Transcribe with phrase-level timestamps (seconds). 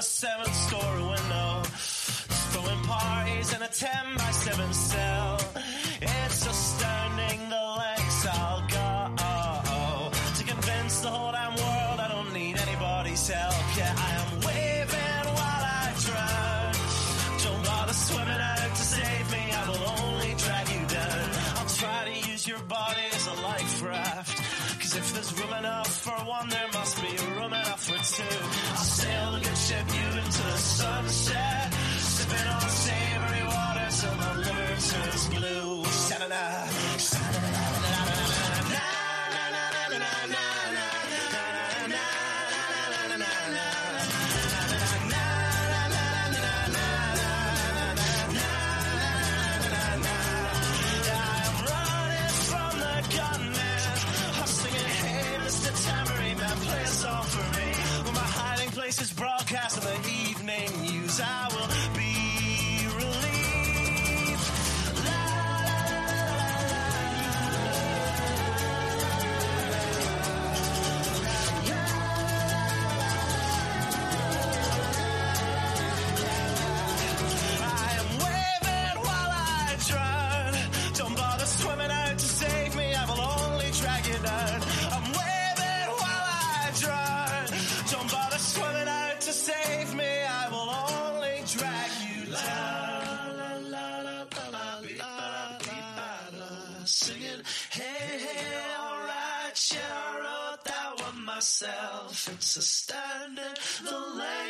[0.00, 1.62] A seven story window.
[2.52, 5.19] Throwing parties in a 10 by 7 cell.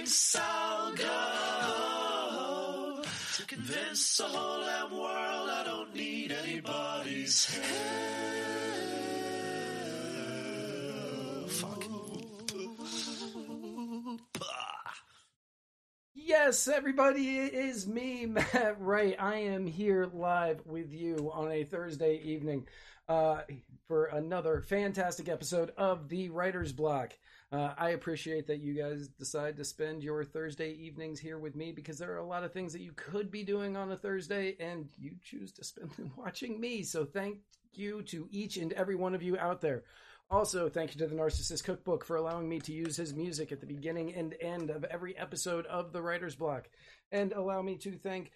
[0.03, 1.03] I'll go
[3.37, 7.67] to convince the whole damn world I don't need anybody's help.
[11.51, 11.85] Fuck.
[16.15, 19.17] Yes, everybody, it is me, Matt Wright.
[19.19, 22.67] I am here live with you on a Thursday evening
[23.11, 23.43] uh,
[23.89, 27.13] for another fantastic episode of the Writer's Block.
[27.51, 31.73] Uh, I appreciate that you guys decide to spend your Thursday evenings here with me
[31.73, 34.55] because there are a lot of things that you could be doing on a Thursday
[34.61, 36.85] and you choose to spend them watching me.
[36.85, 37.39] So thank
[37.73, 39.83] you to each and every one of you out there.
[40.31, 43.59] Also, thank you to the Narcissist Cookbook for allowing me to use his music at
[43.59, 46.69] the beginning and end of every episode of The Writer's Block.
[47.11, 48.31] And allow me to thank.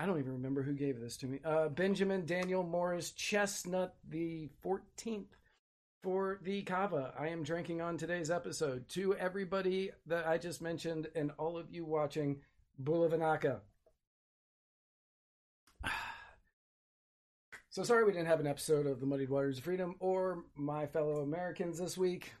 [0.00, 1.40] I don't even remember who gave this to me.
[1.44, 5.26] Uh, Benjamin Daniel Morris Chestnut the 14th
[6.02, 8.88] for the kava I am drinking on today's episode.
[8.90, 12.40] To everybody that I just mentioned and all of you watching,
[12.82, 13.60] Bulavanaka.
[17.72, 20.86] So sorry we didn't have an episode of the Muddied Waters of Freedom or my
[20.86, 22.32] fellow Americans this week.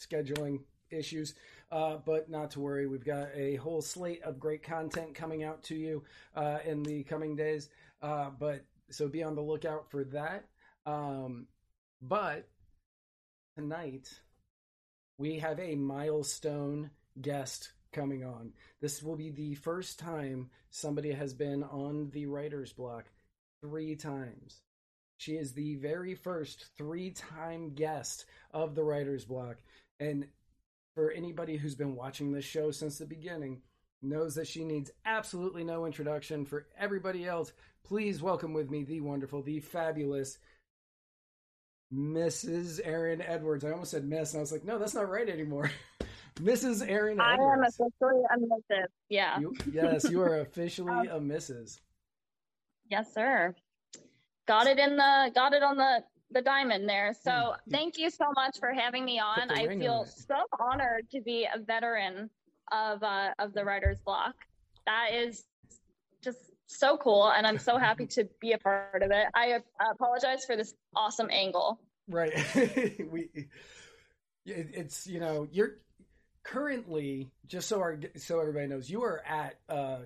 [0.00, 0.60] Scheduling
[0.90, 1.34] issues,
[1.70, 2.86] uh, but not to worry.
[2.86, 6.04] We've got a whole slate of great content coming out to you
[6.34, 7.68] uh, in the coming days.
[8.02, 10.46] Uh, but so be on the lookout for that.
[10.86, 11.46] Um,
[12.02, 12.48] but
[13.56, 14.08] tonight
[15.18, 18.52] we have a milestone guest coming on.
[18.80, 23.06] This will be the first time somebody has been on the writer's block
[23.62, 24.62] three times.
[25.18, 29.56] She is the very first three time guest of the writer's block.
[29.98, 30.26] And
[30.94, 33.62] for anybody who's been watching this show since the beginning,
[34.02, 36.44] knows that she needs absolutely no introduction.
[36.44, 37.52] For everybody else,
[37.84, 40.38] please welcome with me the wonderful, the fabulous
[41.92, 42.80] Mrs.
[42.84, 43.64] Erin Edwards.
[43.64, 45.70] I almost said Miss, and I was like, no, that's not right anymore.
[46.36, 46.88] Mrs.
[46.88, 47.80] Erin I Edwards.
[47.80, 48.86] am officially a Mrs.
[49.08, 49.38] Yeah.
[49.40, 51.80] You, yes, you are officially um, a Mrs.
[52.88, 53.54] Yes, sir.
[54.46, 57.12] Got it in the got it on the the diamond there.
[57.12, 57.56] So Mm.
[57.70, 59.50] thank you so much for having me on.
[59.50, 62.30] I feel on so honored to be a veteran
[62.72, 64.34] of uh, of the writer's block.
[64.86, 65.44] That is
[66.22, 69.26] just so cool, and I'm so happy to be a part of it.
[69.34, 69.60] I
[69.90, 71.80] apologize for this awesome angle.
[72.08, 72.32] Right.
[73.10, 73.28] we.
[74.46, 75.76] It's you know you're
[76.42, 79.98] currently just so our so everybody knows you are at uh,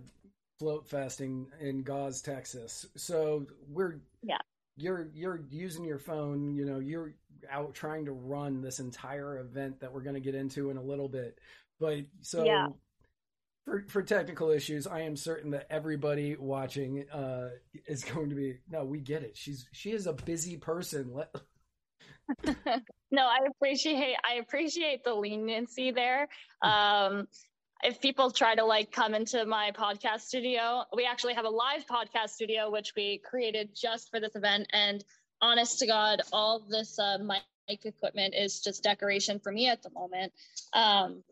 [0.59, 2.87] float festing in Gause, Texas.
[2.97, 4.39] So we're yeah
[4.77, 6.55] you're you're using your phone.
[6.55, 7.15] You know you're
[7.51, 10.83] out trying to run this entire event that we're going to get into in a
[10.83, 11.39] little bit.
[11.81, 12.69] But so yeah.
[13.65, 17.51] for for technical issues, I am certain that everybody watching uh,
[17.87, 18.85] is going to be no.
[18.85, 19.37] We get it.
[19.37, 21.13] She's she is a busy person.
[21.13, 21.35] Let
[23.11, 26.29] no, I appreciate I appreciate the leniency there.
[26.63, 27.29] Um,
[27.83, 31.87] if people try to like come into my podcast studio, we actually have a live
[31.87, 34.69] podcast studio which we created just for this event.
[34.73, 35.05] And
[35.41, 37.43] honest to God, all this uh, mic
[37.85, 40.33] equipment is just decoration for me at the moment.
[40.73, 41.23] Um,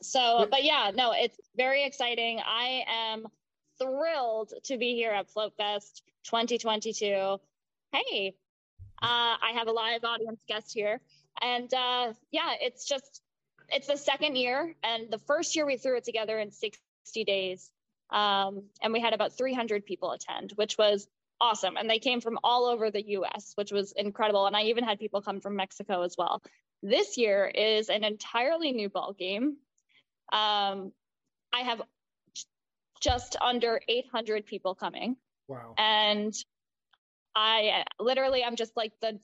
[0.00, 2.40] so, but yeah, no, it's very exciting.
[2.44, 3.26] I am
[3.78, 7.38] thrilled to be here at Float Fest 2022.
[7.92, 8.34] Hey,
[9.00, 11.00] uh, I have a live audience guest here.
[11.40, 13.22] And uh, yeah, it's just,
[13.72, 14.74] it's the second year.
[14.82, 17.70] And the first year we threw it together in 60 days.
[18.10, 21.06] Um, and we had about 300 people attend, which was
[21.40, 21.76] awesome.
[21.76, 24.46] And they came from all over the US, which was incredible.
[24.46, 26.42] And I even had people come from Mexico as well.
[26.82, 29.56] This year is an entirely new ball game.
[30.32, 30.92] Um,
[31.52, 31.82] I have
[33.00, 35.16] just under 800 people coming.
[35.48, 35.74] Wow.
[35.78, 36.34] And
[37.34, 39.18] I literally, I'm just like the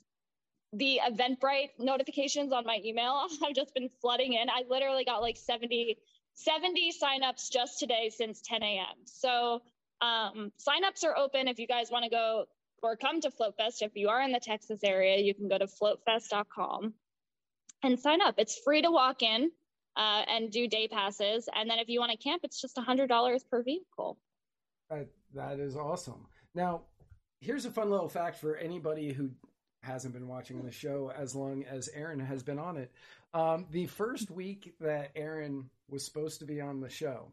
[0.72, 4.48] the Eventbrite notifications on my email have just been flooding in.
[4.48, 5.96] I literally got like 70,
[6.34, 8.86] 70 signups just today since 10 a.m.
[9.04, 9.62] So
[10.00, 12.44] um, signups are open if you guys want to go
[12.82, 13.82] or come to FloatFest.
[13.82, 16.94] If you are in the Texas area, you can go to floatfest.com
[17.82, 18.34] and sign up.
[18.38, 19.50] It's free to walk in
[19.96, 21.48] uh, and do day passes.
[21.54, 24.18] And then if you want to camp, it's just $100 per vehicle.
[24.90, 26.26] That, that is awesome.
[26.54, 26.82] Now,
[27.40, 29.30] here's a fun little fact for anybody who
[29.82, 32.92] hasn't been watching the show as long as Erin has been on it.
[33.34, 37.32] Um, the first week that Erin was supposed to be on the show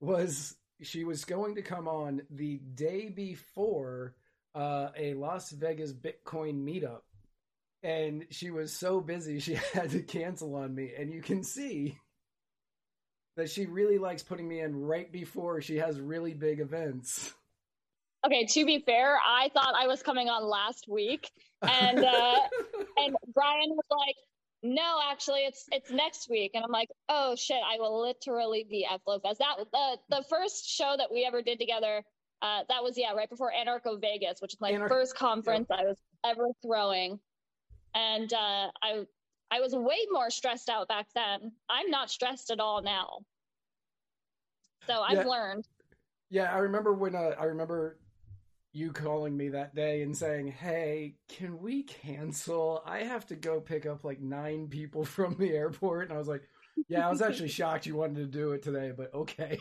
[0.00, 4.14] was she was going to come on the day before
[4.54, 7.02] uh, a Las Vegas Bitcoin meetup.
[7.82, 10.92] And she was so busy, she had to cancel on me.
[10.96, 11.98] And you can see
[13.36, 17.32] that she really likes putting me in right before she has really big events.
[18.24, 21.30] Okay, to be fair, I thought I was coming on last week,
[21.62, 22.40] and uh,
[22.98, 24.14] and Brian was like,
[24.62, 28.86] "No, actually, it's it's next week," and I'm like, "Oh shit, I will literally be
[28.88, 32.04] at FloatFest." That the the first show that we ever did together,
[32.42, 35.80] uh, that was yeah, right before Anarcho Vegas, which is my first conference yep.
[35.80, 37.18] I was ever throwing,
[37.96, 39.04] and uh, I
[39.50, 41.50] I was way more stressed out back then.
[41.68, 43.18] I'm not stressed at all now.
[44.86, 45.24] So I've yeah.
[45.24, 45.66] learned.
[46.30, 47.98] Yeah, I remember when uh, I remember
[48.72, 52.82] you calling me that day and saying, "Hey, can we cancel?
[52.86, 56.28] I have to go pick up like nine people from the airport." And I was
[56.28, 56.42] like,
[56.88, 59.58] "Yeah, I was actually shocked you wanted to do it today, but okay."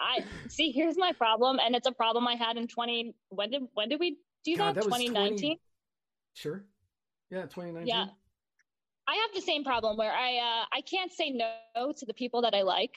[0.00, 0.70] I see.
[0.70, 3.14] Here's my problem, and it's a problem I had in 20.
[3.30, 4.84] When did when did we do God, that?
[4.84, 5.38] 2019.
[5.38, 5.60] 20...
[6.34, 6.64] Sure.
[7.30, 7.86] Yeah, 2019.
[7.86, 8.06] Yeah.
[9.06, 12.42] I have the same problem where I uh, I can't say no to the people
[12.42, 12.94] that I like.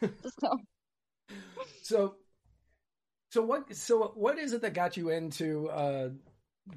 [0.40, 0.58] so.
[1.82, 2.14] so
[3.34, 3.74] so what?
[3.74, 6.10] So what is it that got you into uh,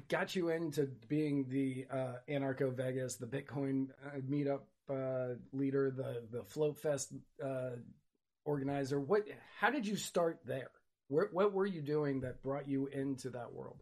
[0.08, 6.26] got you into being the uh, Anarcho Vegas, the Bitcoin uh, meetup uh, leader, the
[6.32, 7.12] the Float Fest
[7.42, 7.76] uh,
[8.44, 8.98] organizer?
[8.98, 9.22] What?
[9.60, 10.72] How did you start there?
[11.06, 13.80] Where, what were you doing that brought you into that world?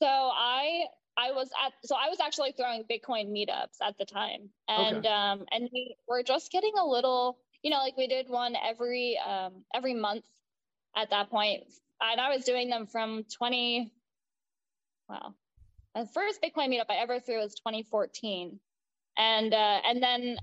[0.00, 0.84] So I
[1.18, 5.08] I was at so I was actually throwing Bitcoin meetups at the time, and okay.
[5.08, 9.18] um and we were just getting a little, you know, like we did one every
[9.18, 10.24] um every month
[10.96, 11.64] at that point.
[12.00, 13.92] And I was doing them from 20,
[15.08, 15.34] well,
[15.94, 18.58] the first Bitcoin meetup I ever threw was 2014.
[19.16, 20.36] And, uh, and then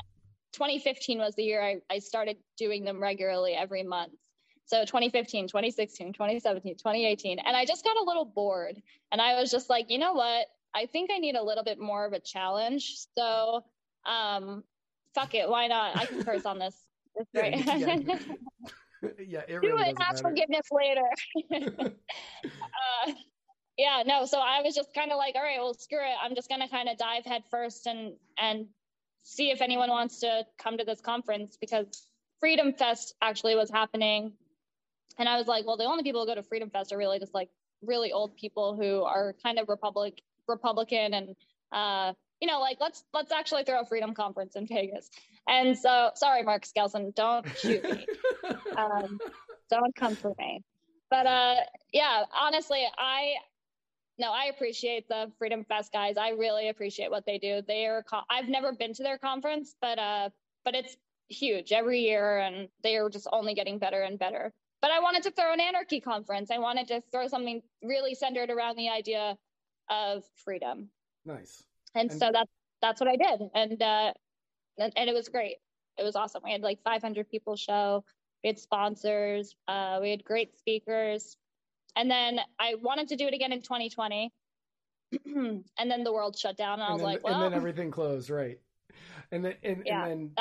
[0.54, 4.14] 2015 was the year I, I started doing them regularly every month.
[4.66, 7.40] So 2015, 2016, 2017, 2018.
[7.40, 8.82] And I just got a little bored.
[9.12, 10.48] And I was just like, you know what?
[10.74, 12.96] I think I need a little bit more of a challenge.
[13.18, 13.66] So
[14.06, 14.64] um,
[15.14, 15.50] fuck it.
[15.50, 15.98] Why not?
[15.98, 16.76] I can curse on this.
[17.36, 17.66] Right.
[17.66, 18.20] Yeah, yeah.
[19.20, 19.98] yeah, it really do it.
[20.00, 21.02] Ask forgiveness later.
[23.06, 23.12] uh,
[23.78, 24.26] yeah, no.
[24.26, 26.16] So I was just kind of like, all right, well, screw it.
[26.22, 28.68] I'm just gonna kind of dive head first and and
[29.24, 32.06] see if anyone wants to come to this conference because
[32.40, 34.34] Freedom Fest actually was happening,
[35.18, 37.20] and I was like, well, the only people who go to Freedom Fest are really
[37.20, 37.50] just like
[37.84, 41.36] really old people who are kind of republic Republican and
[41.72, 45.10] uh, you know, like let's let's actually throw a freedom conference in Vegas.
[45.48, 48.06] And so, sorry, Mark Skousen, don't shoot me.
[48.78, 49.20] um,
[49.70, 50.64] don't come for me.
[51.10, 51.56] But uh,
[51.94, 53.34] yeah, honestly, I
[54.18, 56.18] no, I appreciate the Freedom Fest guys.
[56.18, 57.62] I really appreciate what they do.
[57.68, 58.04] They are.
[58.30, 60.30] I've never been to their conference, but uh,
[60.66, 60.96] but it's
[61.30, 64.52] huge every year, and they are just only getting better and better.
[64.82, 66.50] But I wanted to throw an anarchy conference.
[66.50, 69.38] I wanted to throw something really centered around the idea
[69.90, 70.90] of freedom.
[71.26, 71.64] Nice.
[71.96, 74.14] And, and so that's that's what I did, and uh,
[74.78, 75.58] and, and it was great.
[75.98, 76.42] It was awesome.
[76.44, 78.04] We had like 500 people show.
[78.44, 79.56] We had sponsors.
[79.68, 81.38] Uh, we had great speakers.
[81.96, 84.32] And then I wanted to do it again in 2020.
[85.26, 87.34] and then the world shut down, and, and I was then, like, well.
[87.34, 88.60] And then everything closed, right?
[89.32, 90.32] And then, and, yeah, and then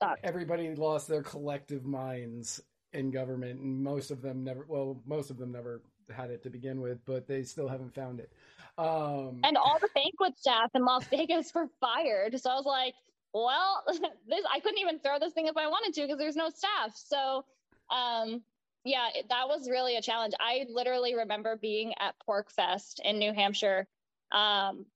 [0.00, 2.60] that everybody lost their collective minds
[2.92, 4.66] in government, and most of them never.
[4.68, 5.80] Well, most of them never
[6.14, 8.32] had it to begin with, but they still haven't found it.
[8.78, 12.40] Um, and all the banquet staff in Las Vegas were fired.
[12.40, 12.94] So I was like,
[13.34, 16.48] well, this I couldn't even throw this thing if I wanted to because there's no
[16.48, 16.94] staff.
[16.94, 17.44] So
[17.90, 18.42] um,
[18.84, 20.34] yeah, that was really a challenge.
[20.40, 23.86] I literally remember being at PorcFest in New Hampshire.
[24.32, 24.86] Um,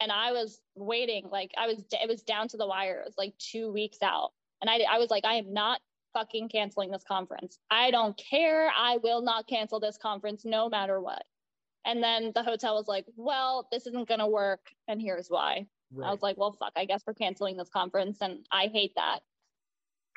[0.00, 3.00] and I was waiting, like I was, it was down to the wire.
[3.00, 4.32] It was like two weeks out.
[4.60, 5.80] And I, I was like, I am not
[6.12, 7.58] fucking canceling this conference.
[7.70, 8.70] I don't care.
[8.76, 11.22] I will not cancel this conference no matter what.
[11.84, 14.60] And then the hotel was like, well, this isn't going to work.
[14.88, 15.66] And here's why.
[15.92, 16.08] Right.
[16.08, 18.18] I was like, well, fuck, I guess we're canceling this conference.
[18.20, 19.20] And I hate that.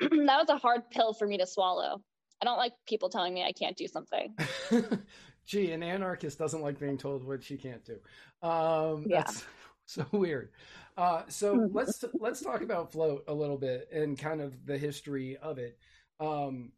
[0.00, 2.02] that was a hard pill for me to swallow.
[2.40, 4.34] I don't like people telling me I can't do something.
[5.46, 7.98] Gee, an anarchist doesn't like being told what she can't do.
[8.46, 9.22] Um, yeah.
[9.22, 9.44] That's
[9.86, 10.50] so weird.
[10.96, 11.76] Uh, so mm-hmm.
[11.76, 15.78] let's let's talk about float a little bit and kind of the history of it.
[16.20, 16.72] Um,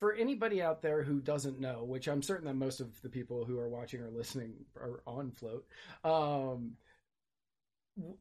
[0.00, 3.44] for anybody out there who doesn't know, which I'm certain that most of the people
[3.44, 5.66] who are watching or listening are on float,
[6.04, 6.72] um,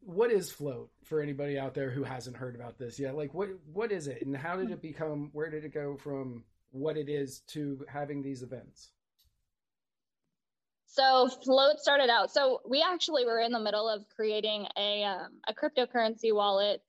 [0.02, 3.16] what is float for anybody out there who hasn't heard about this yet?
[3.16, 4.24] Like what what is it?
[4.26, 8.22] And how did it become where did it go from what it is to having
[8.22, 8.92] these events?
[10.86, 15.40] So float started out so we actually were in the middle of creating a um,
[15.48, 16.84] a cryptocurrency wallet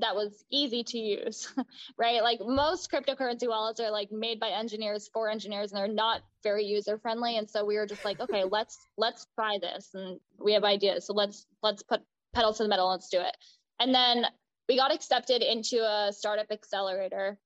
[0.00, 1.52] that was easy to use,
[1.98, 2.22] right?
[2.22, 6.64] Like most cryptocurrency wallets are like made by engineers for engineers and they're not very
[6.64, 7.38] user friendly.
[7.38, 11.06] And so we were just like, okay, let's let's try this and we have ideas.
[11.06, 12.02] So let's let's put
[12.34, 13.36] pedal to the metal, let's do it.
[13.80, 14.26] And then
[14.68, 17.38] we got accepted into a startup accelerator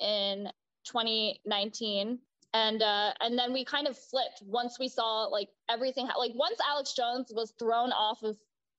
[0.00, 0.48] in
[0.84, 2.18] 2019
[2.54, 6.58] and uh, and then we kind of flipped once we saw like everything like once
[6.70, 8.36] alex jones was thrown off of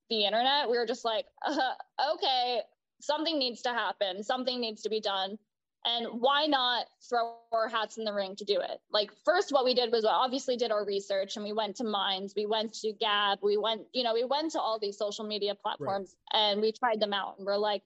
[0.10, 2.62] the internet we were just like uh, okay
[3.00, 5.38] something needs to happen, something needs to be done.
[5.86, 8.82] And why not throw our hats in the ring to do it?
[8.92, 11.86] Like, first, what we did was we obviously did our research and we went to
[11.86, 15.26] Minds, we went to Gab, we went, you know, we went to all these social
[15.26, 16.40] media platforms right.
[16.40, 17.38] and we tried them out.
[17.38, 17.84] And we're like,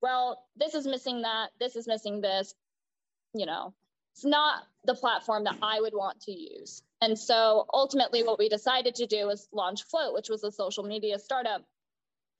[0.00, 2.54] well, this is missing that, this is missing this,
[3.34, 3.72] you know,
[4.14, 6.82] it's not the platform that I would want to use.
[7.00, 10.84] And so ultimately, what we decided to do was launch Float, which was a social
[10.84, 11.64] media startup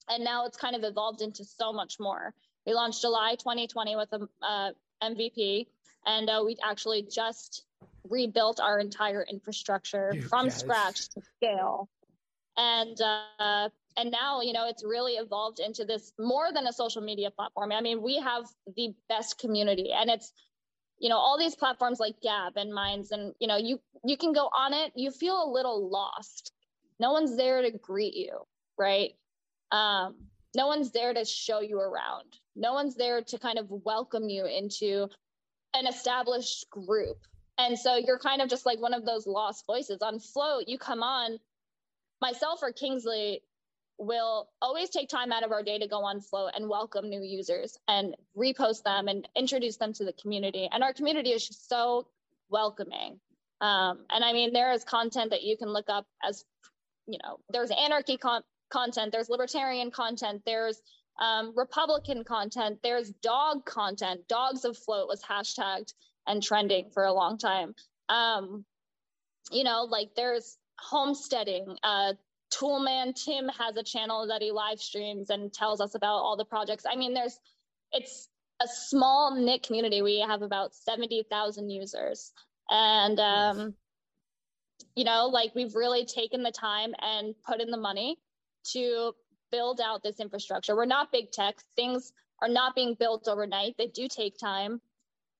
[0.09, 2.35] and now it's kind of evolved into so much more.
[2.67, 4.71] We launched July 2020 with a uh,
[5.03, 5.67] MVP,
[6.07, 7.65] and uh, we actually just
[8.09, 10.59] rebuilt our entire infrastructure from guys.
[10.59, 11.89] scratch to scale.
[12.57, 17.03] And uh, and now you know it's really evolved into this more than a social
[17.03, 17.73] media platform.
[17.73, 18.45] I mean, we have
[18.77, 20.33] the best community, and it's
[20.99, 24.33] you know all these platforms like Gab and Minds, and you know you you can
[24.33, 26.53] go on it, you feel a little lost.
[27.01, 28.39] No one's there to greet you,
[28.79, 29.13] right?
[29.73, 30.15] Um,
[30.55, 32.39] no one's there to show you around.
[32.55, 35.09] No one's there to kind of welcome you into
[35.75, 37.17] an established group.
[37.59, 40.03] And so you're kind of just like one of those lost voices.
[40.03, 41.39] On Float, you come on,
[42.21, 43.43] myself or Kingsley
[43.99, 47.23] will always take time out of our day to go on Float and welcome new
[47.23, 50.69] users and repost them and introduce them to the community.
[50.71, 52.09] And our community is just so
[52.51, 53.21] welcoming.
[53.61, 56.45] Um, and I mean, there is content that you can look up as,
[57.07, 60.81] you know, there's anarchy con- content, there's libertarian content, there's
[61.21, 64.27] um, Republican content, there's dog content.
[64.29, 65.93] Dogs of Float was hashtagged
[66.27, 67.75] and trending for a long time.
[68.09, 68.65] Um,
[69.51, 71.77] you know, like there's homesteading.
[71.83, 72.15] Uh,
[72.53, 76.45] Toolman Tim has a channel that he live streams and tells us about all the
[76.45, 76.85] projects.
[76.91, 77.39] I mean, there's
[77.93, 78.29] it's
[78.63, 80.03] a small knit community.
[80.03, 82.33] We have about 70,000 users.
[82.71, 83.75] And, um,
[84.95, 88.19] you know, like we've really taken the time and put in the money
[88.73, 89.13] to
[89.51, 90.75] build out this infrastructure.
[90.75, 91.57] We're not big tech.
[91.77, 93.75] Things are not being built overnight.
[93.79, 94.81] They do take time.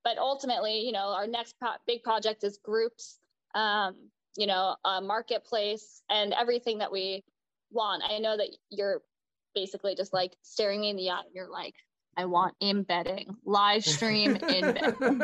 [0.05, 3.19] But ultimately, you know, our next pro- big project is groups,
[3.55, 3.95] um,
[4.37, 7.25] you know, a marketplace and everything that we
[7.71, 8.03] want?
[8.09, 9.03] I know that you're
[9.55, 11.23] basically just like staring me in the eye.
[11.25, 11.75] And you're like,
[12.17, 15.23] I want embedding, live stream embedding.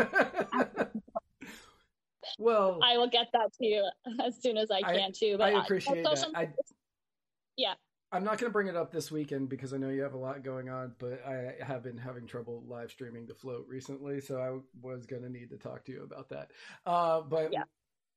[2.39, 3.89] well, I will get that to you
[4.25, 5.37] as soon as I can I, too.
[5.39, 6.27] But I appreciate I, that.
[6.35, 6.49] I,
[7.57, 7.75] yeah.
[8.11, 10.19] I'm not going to bring it up this weekend because I know you have a
[10.19, 14.41] lot going on, but I have been having trouble live streaming the float recently, so
[14.41, 16.51] I was going to need to talk to you about that.
[16.87, 17.65] Uh, but yeah.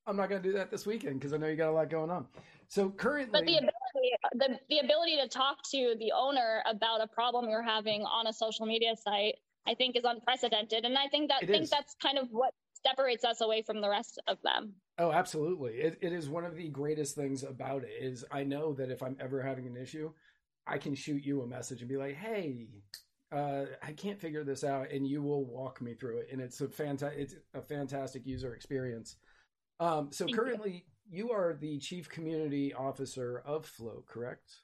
[0.07, 1.89] I'm not going to do that this weekend because I know you got a lot
[1.89, 2.25] going on.
[2.69, 7.07] So currently, but the ability, the, the ability to talk to the owner about a
[7.07, 9.36] problem you're having on a social media site,
[9.67, 12.53] I think, is unprecedented, and I think that I think that's kind of what
[12.85, 14.73] separates us away from the rest of them.
[14.97, 15.73] Oh, absolutely.
[15.73, 19.01] It, it is one of the greatest things about it is I know that if
[19.01, 20.11] I'm ever having an issue,
[20.67, 22.67] I can shoot you a message and be like, "Hey,
[23.31, 26.61] uh, I can't figure this out," and you will walk me through it, and it's
[26.61, 29.15] a fantastic it's a fantastic user experience.
[29.79, 31.25] Um, so Thank currently, you.
[31.25, 34.61] you are the chief community officer of Float, correct?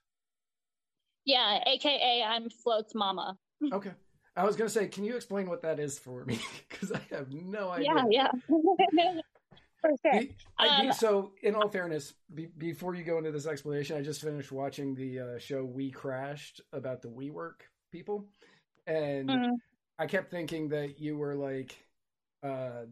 [1.25, 3.37] Yeah, aka I'm Float's mama.
[3.73, 3.91] okay.
[4.37, 6.39] I was going to say, can you explain what that is for me?
[6.69, 8.05] Because I have no idea.
[8.11, 8.31] Yeah, yeah.
[9.81, 10.21] for sure.
[10.59, 14.21] I, um, so, in all fairness, be, before you go into this explanation, I just
[14.21, 18.25] finished watching the uh, show We Crashed about the WeWork people,
[18.85, 19.53] and mm-hmm.
[19.97, 21.75] I kept thinking that you were like
[22.43, 22.85] uh,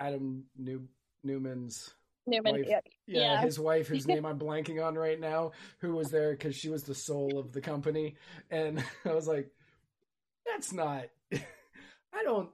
[0.00, 0.88] Adam New-
[1.22, 1.94] Neumann's
[2.26, 2.66] Neumann, wife.
[2.66, 2.80] Yeah.
[3.06, 6.70] yeah, his wife, whose name I'm blanking on right now, who was there because she
[6.70, 8.16] was the soul of the company,
[8.50, 9.50] and I was like,
[10.46, 11.04] that's not.
[11.32, 12.50] I don't.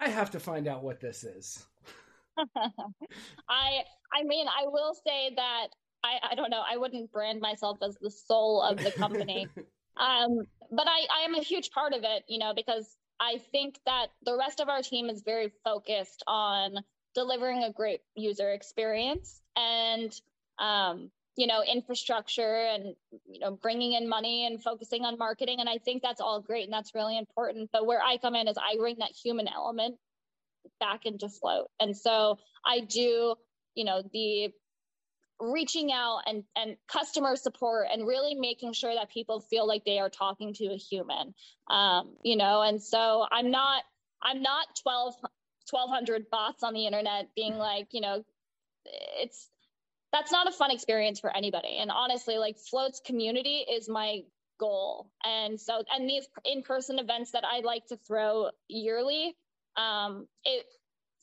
[0.00, 1.64] I have to find out what this is.
[3.48, 5.68] I I mean I will say that
[6.02, 9.48] I I don't know I wouldn't brand myself as the soul of the company.
[9.96, 13.78] um but I I am a huge part of it, you know, because I think
[13.86, 16.78] that the rest of our team is very focused on
[17.14, 20.12] delivering a great user experience and
[20.58, 22.94] um you know infrastructure and
[23.26, 25.60] you know bringing in money and focusing on marketing.
[25.60, 27.70] And i think that's all great and that's really important.
[27.72, 29.96] But where i come in is i bring that human element
[30.80, 31.68] back into float.
[31.80, 33.34] And so i do
[33.74, 34.50] you know the
[35.40, 39.98] reaching out and and customer support and really making sure that people feel like they
[39.98, 41.34] are talking to a human
[41.68, 42.62] um you know.
[42.62, 43.82] And so i'm not
[44.22, 45.14] i'm not 12
[45.70, 48.22] 1200 bots on the internet being like you know
[48.84, 49.48] it's
[50.14, 51.76] that's not a fun experience for anybody.
[51.80, 54.20] And honestly, like Float's community is my
[54.60, 55.10] goal.
[55.24, 59.34] And so, and these in-person events that I like to throw yearly,
[59.76, 60.66] um, it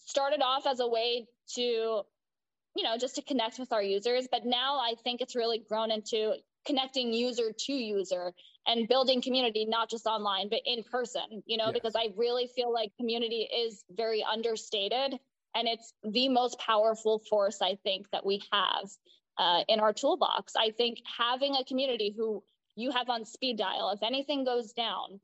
[0.06, 1.26] started off as a way
[1.56, 4.28] to, you know, just to connect with our users.
[4.30, 6.34] But now I think it's really grown into
[6.66, 8.34] connecting user to user
[8.68, 11.74] and building community, not just online, but in person, you know, yes.
[11.74, 15.18] because I really feel like community is very understated
[15.56, 18.90] and it's the most powerful force I think that we have
[19.38, 20.54] uh, in our toolbox.
[20.56, 22.44] I think having a community who
[22.76, 25.20] you have on speed dial, if anything goes down,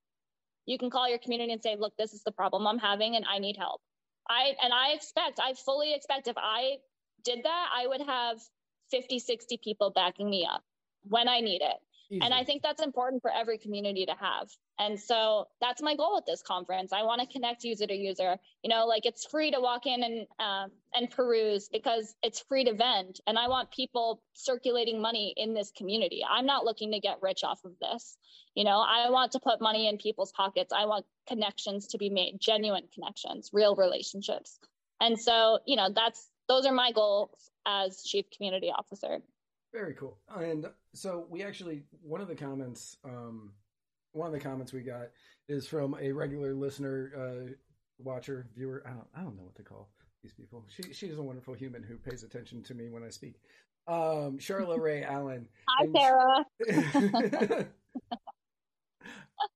[0.66, 3.26] you can call your community and say, look, this is the problem I'm having and
[3.30, 3.82] I need help.
[4.30, 6.78] I and I expect, I fully expect if I
[7.24, 8.38] did that, I would have
[8.92, 10.62] 50, 60 people backing me up
[11.04, 11.78] when I need it.
[12.10, 12.22] Easy.
[12.22, 14.50] And I think that's important for every community to have.
[14.80, 16.94] And so that's my goal with this conference.
[16.94, 18.38] I want to connect user to user.
[18.64, 22.64] You know, like it's free to walk in and um, and peruse because it's free
[22.64, 26.24] to vend, and I want people circulating money in this community.
[26.30, 28.16] I'm not looking to get rich off of this.
[28.56, 30.72] You know, I want to put money in people's pockets.
[30.72, 34.60] I want connections to be made, genuine connections, real relationships.
[35.02, 39.20] And so, you know, that's those are my goals as chief community officer.
[39.78, 40.18] Very cool.
[40.36, 43.52] And so we actually one of the comments, um,
[44.14, 45.10] one of the comments we got
[45.48, 47.52] is from a regular listener, uh,
[48.00, 48.82] watcher, viewer.
[48.88, 49.90] I don't, I don't know what to call
[50.24, 50.66] these people.
[50.76, 53.36] She she's a wonderful human who pays attention to me when I speak.
[53.88, 55.48] Um, Charlotte Ray Allen.
[55.70, 57.68] Hi, Sarah.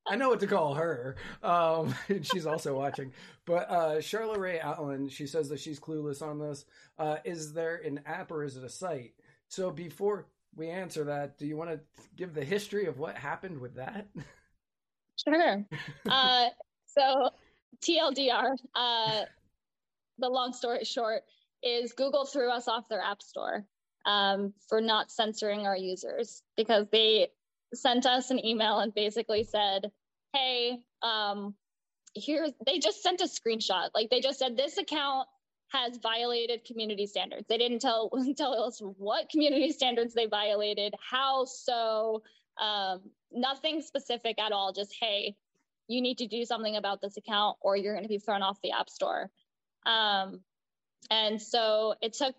[0.07, 1.15] I know what to call her.
[1.41, 3.11] Um, she's also watching.
[3.45, 6.65] But uh, Charlotte Ray Allen, she says that she's clueless on this.
[6.99, 9.13] Uh, is there an app or is it a site?
[9.51, 11.79] So before we answer that, do you want to
[12.15, 14.07] give the history of what happened with that?
[15.27, 15.65] Sure.
[16.09, 16.45] uh,
[16.85, 17.31] so
[17.83, 19.21] TLDR, uh,
[20.19, 21.23] the long story short,
[21.61, 23.65] is Google threw us off their app store
[24.05, 27.27] um, for not censoring our users because they
[27.73, 29.91] sent us an email and basically said,
[30.33, 31.55] "Hey, um,
[32.15, 33.89] here's." They just sent a screenshot.
[33.93, 35.27] Like they just said, "This account
[35.71, 37.45] has violated community standards.
[37.47, 42.23] They didn't tell tell us what community standards they violated, how so,
[42.59, 44.73] um, nothing specific at all.
[44.73, 45.35] Just hey,
[45.87, 48.61] you need to do something about this account, or you're going to be thrown off
[48.61, 49.29] the app store.
[49.85, 50.41] Um,
[51.09, 52.35] and so it took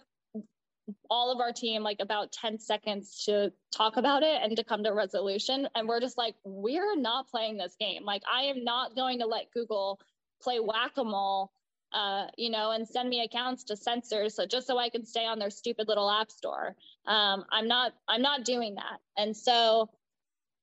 [1.11, 4.83] all of our team like about 10 seconds to talk about it and to come
[4.85, 5.69] to a resolution.
[5.75, 8.05] And we're just like, we're not playing this game.
[8.05, 10.01] Like, I am not going to let Google
[10.43, 11.53] play whack a mole,
[11.93, 14.29] uh, you know, and send me accounts to censor.
[14.29, 16.75] So just so I can stay on their stupid little app store.
[17.07, 19.01] Um, I'm not, I'm not doing that.
[19.17, 19.91] And so,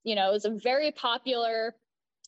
[0.04, 1.76] you know, it was a very popular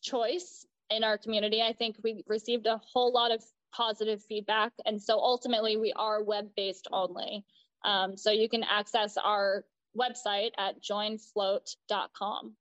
[0.02, 1.62] choice in our community.
[1.62, 4.74] I think we received a whole lot of positive feedback.
[4.86, 7.46] And so ultimately, we are web based only.
[7.84, 9.66] Um, so you can access our
[9.98, 12.56] website at joinfloat.com.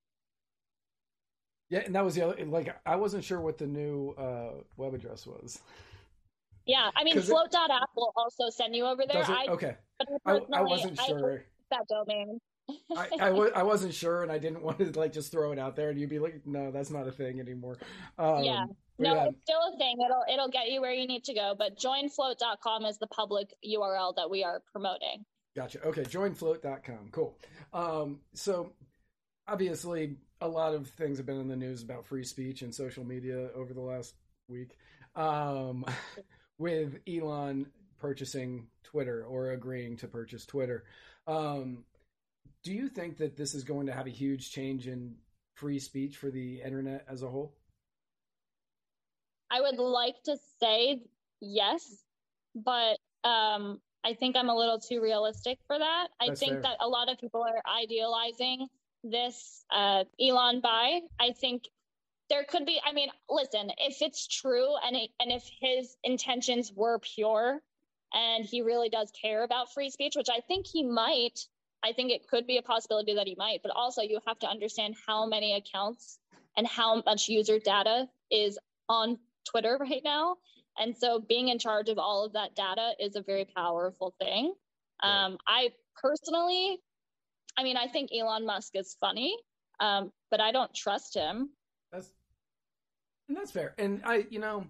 [1.68, 2.44] Yeah, and that was the other.
[2.46, 5.60] Like, I wasn't sure what the new uh, web address was.
[6.70, 9.24] Yeah, I mean, float.app will also send you over there.
[9.24, 9.74] I, okay.
[10.24, 11.42] I, I, wasn't sure.
[11.72, 12.38] that domain.
[12.96, 15.58] I, I, w- I wasn't sure and I didn't want to like just throw it
[15.58, 17.76] out there and you'd be like, no, that's not a thing anymore.
[18.20, 18.66] Um, yeah.
[19.00, 19.24] No, yeah.
[19.24, 19.96] it's still a thing.
[20.04, 21.56] It'll it'll get you where you need to go.
[21.58, 25.24] But joinfloat.com is the public URL that we are promoting.
[25.56, 25.84] Gotcha.
[25.84, 27.08] Okay, joinfloat.com.
[27.10, 27.36] Cool.
[27.72, 28.74] Um, so
[29.48, 33.02] obviously a lot of things have been in the news about free speech and social
[33.02, 34.14] media over the last
[34.48, 34.76] week.
[35.16, 35.84] Um,
[36.60, 37.66] with Elon
[37.98, 40.84] purchasing Twitter or agreeing to purchase Twitter.
[41.26, 41.84] Um,
[42.62, 45.14] do you think that this is going to have a huge change in
[45.54, 47.54] free speech for the internet as a whole?
[49.50, 51.00] I would like to say
[51.40, 52.04] yes,
[52.54, 56.08] but um, I think I'm a little too realistic for that.
[56.20, 56.62] I think fair.
[56.62, 58.68] that a lot of people are idealizing
[59.02, 61.00] this uh, Elon buy.
[61.18, 61.64] I think
[62.30, 62.80] there could be.
[62.84, 67.60] I mean, listen, if it's true and it, and if his intentions were pure,
[68.12, 71.46] and he really does care about free speech, which I think he might.
[71.82, 74.46] I think it could be a possibility that he might, but also you have to
[74.46, 76.18] understand how many accounts
[76.56, 80.36] and how much user data is on Twitter right now.
[80.78, 84.54] And so being in charge of all of that data is a very powerful thing.
[85.02, 86.78] Um, I personally,
[87.56, 89.36] I mean, I think Elon Musk is funny,
[89.78, 91.50] um, but I don't trust him.
[91.92, 92.12] That's
[93.30, 93.74] and that's fair.
[93.78, 94.66] And I, you know,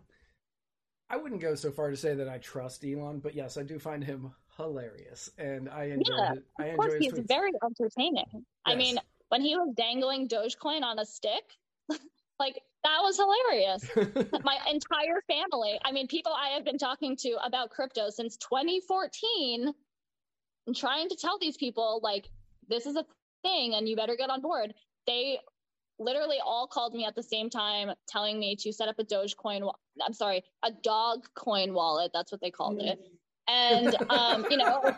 [1.09, 3.79] I wouldn't go so far to say that I trust Elon, but yes, I do
[3.79, 6.15] find him hilarious, and I enjoy.
[6.15, 7.27] Yeah, his, I of course, he's tweets.
[7.27, 8.27] very entertaining.
[8.35, 8.43] Yes.
[8.67, 8.99] I mean,
[9.31, 11.43] when he was dangling Dogecoin on a stick,
[12.39, 13.89] like that was hilarious.
[14.45, 19.73] My entire family, I mean, people I have been talking to about crypto since 2014,
[20.67, 22.29] and trying to tell these people like
[22.69, 23.07] this is a
[23.43, 24.75] thing and you better get on board.
[25.07, 25.39] They
[26.01, 29.71] literally all called me at the same time telling me to set up a Dogecoin.
[30.05, 32.11] I'm sorry, a dog coin wallet.
[32.13, 32.99] That's what they called it
[33.51, 34.83] and um, you know,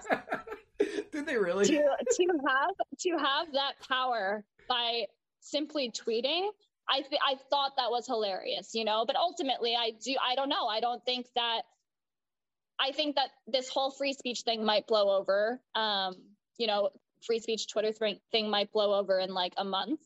[1.13, 5.07] did they really to to have to have that power by
[5.41, 6.49] simply tweeting?
[6.89, 9.05] I th- I thought that was hilarious, you know.
[9.07, 10.67] But ultimately, I do I don't know.
[10.67, 11.63] I don't think that.
[12.81, 15.61] I think that this whole free speech thing might blow over.
[15.75, 16.17] Um,
[16.59, 16.91] you know,
[17.25, 20.01] free speech Twitter th- thing might blow over in like a month.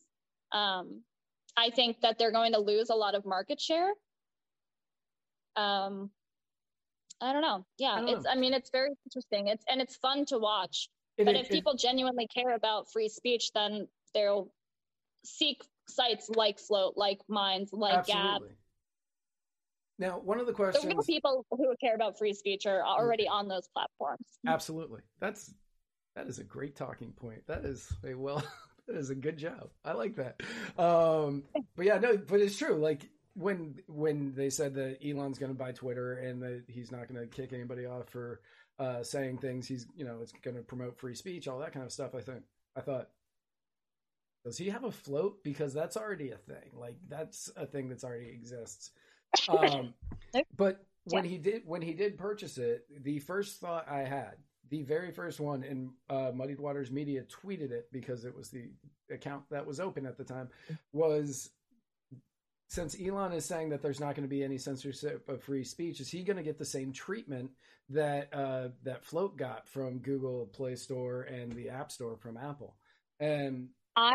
[0.51, 1.01] Um,
[1.55, 3.91] I think that they're going to lose a lot of market share.
[5.55, 6.11] Um,
[7.19, 7.65] I don't know.
[7.77, 8.23] Yeah, I don't it's.
[8.25, 8.29] Know.
[8.29, 9.47] I mean, it's very interesting.
[9.47, 10.89] It's and it's fun to watch.
[11.17, 14.51] It, but it, if people genuinely care about free speech, then they'll
[15.25, 18.49] seek sites like Float, like Minds, like absolutely.
[18.49, 18.57] Gab.
[19.99, 23.27] Now, one of the questions the real people who care about free speech are already
[23.27, 24.25] on those platforms.
[24.45, 25.51] Absolutely, that's
[26.15, 27.41] that is a great talking point.
[27.47, 28.43] That is a well,
[28.87, 29.69] that is a good job.
[29.83, 30.41] I like that.
[30.77, 31.43] Um,
[31.75, 32.75] but yeah, no, but it's true.
[32.75, 37.07] Like when when they said that Elon's going to buy Twitter and that he's not
[37.07, 38.41] going to kick anybody off for
[38.79, 41.85] uh, saying things, he's you know it's going to promote free speech, all that kind
[41.85, 42.15] of stuff.
[42.15, 42.43] I think
[42.75, 43.09] I thought,
[44.43, 45.43] does he have a float?
[45.43, 46.71] Because that's already a thing.
[46.73, 48.91] Like that's a thing that's already exists.
[49.49, 49.93] Um,
[50.57, 54.35] but when he did when he did purchase it, the first thought I had,
[54.69, 58.69] the very first one, and uh, Muddied Waters Media tweeted it because it was the
[59.11, 60.49] account that was open at the time,
[60.93, 61.51] was
[62.69, 65.99] since Elon is saying that there's not going to be any censorship of free speech,
[65.99, 67.49] is he going to get the same treatment
[67.89, 72.75] that uh, that Float got from Google Play Store and the App Store from Apple?
[73.19, 74.13] And I,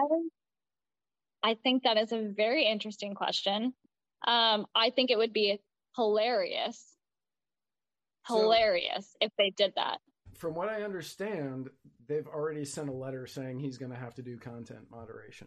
[1.43, 3.73] I think that is a very interesting question.
[4.27, 5.59] Um, I think it would be
[5.97, 6.85] hilarious,
[8.29, 9.99] hilarious so, if they did that.
[10.43, 11.71] From what I understand,
[12.09, 15.47] they've already sent a letter saying he's going to have to do content moderation.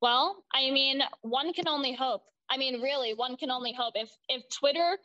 [0.00, 2.22] Well, I mean, one can only hope.
[2.48, 4.96] I mean, really, one can only hope if if Twitter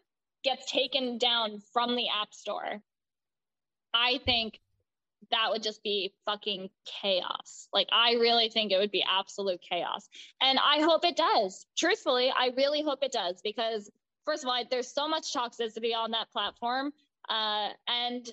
[0.43, 2.79] gets taken down from the App Store,
[3.91, 4.59] I think
[5.31, 7.69] that would just be fucking chaos.
[7.73, 10.07] Like, I really think it would be absolute chaos.
[10.41, 11.65] And I hope it does.
[11.75, 13.89] Truthfully, I really hope it does because,
[14.25, 16.93] first of all, there's so much toxicity on that platform.
[17.29, 18.29] Uh, and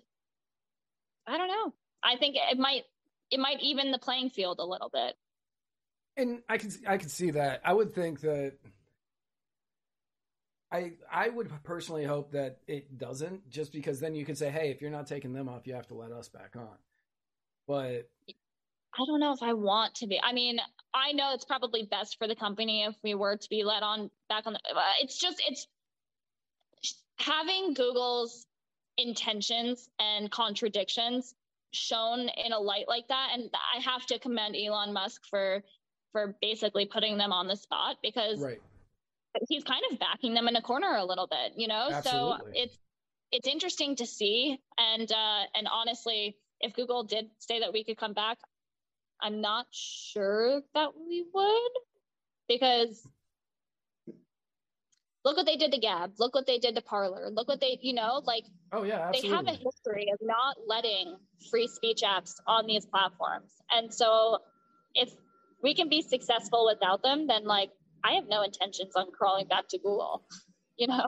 [1.27, 1.73] I don't know.
[2.03, 2.83] I think it might
[3.31, 5.15] it might even the playing field a little bit.
[6.17, 7.61] And I can I can see that.
[7.65, 8.55] I would think that
[10.71, 14.71] I I would personally hope that it doesn't, just because then you can say, hey,
[14.71, 16.77] if you're not taking them off, you have to let us back on.
[17.67, 20.21] But I don't know if I want to be.
[20.23, 20.59] I mean,
[20.93, 24.11] I know it's probably best for the company if we were to be let on
[24.29, 24.61] back on the.
[25.01, 25.67] It's just it's
[27.19, 28.47] having Google's
[28.99, 31.35] intentions and contradictions
[31.73, 35.63] shown in a light like that, and I have to commend Elon Musk for
[36.13, 38.61] for basically putting them on the spot because right,
[39.49, 42.01] he's kind of backing them in a corner a little bit, you know.
[42.03, 42.79] So it's
[43.33, 47.99] it's interesting to see, and uh, and honestly, if Google did say that we could
[47.99, 48.39] come back,
[49.21, 51.73] I'm not sure that we would
[52.49, 53.07] because
[55.25, 57.79] look what they did to Gab, look what they did to Parler, look what they,
[57.81, 61.17] you know, like oh yeah, they have a history of not letting
[61.51, 63.51] free speech apps on these platforms.
[63.71, 64.39] And so
[64.95, 65.11] if
[65.63, 67.71] we can be successful without them, then like
[68.05, 70.27] I have no intentions on crawling back to Google,
[70.77, 71.07] you know?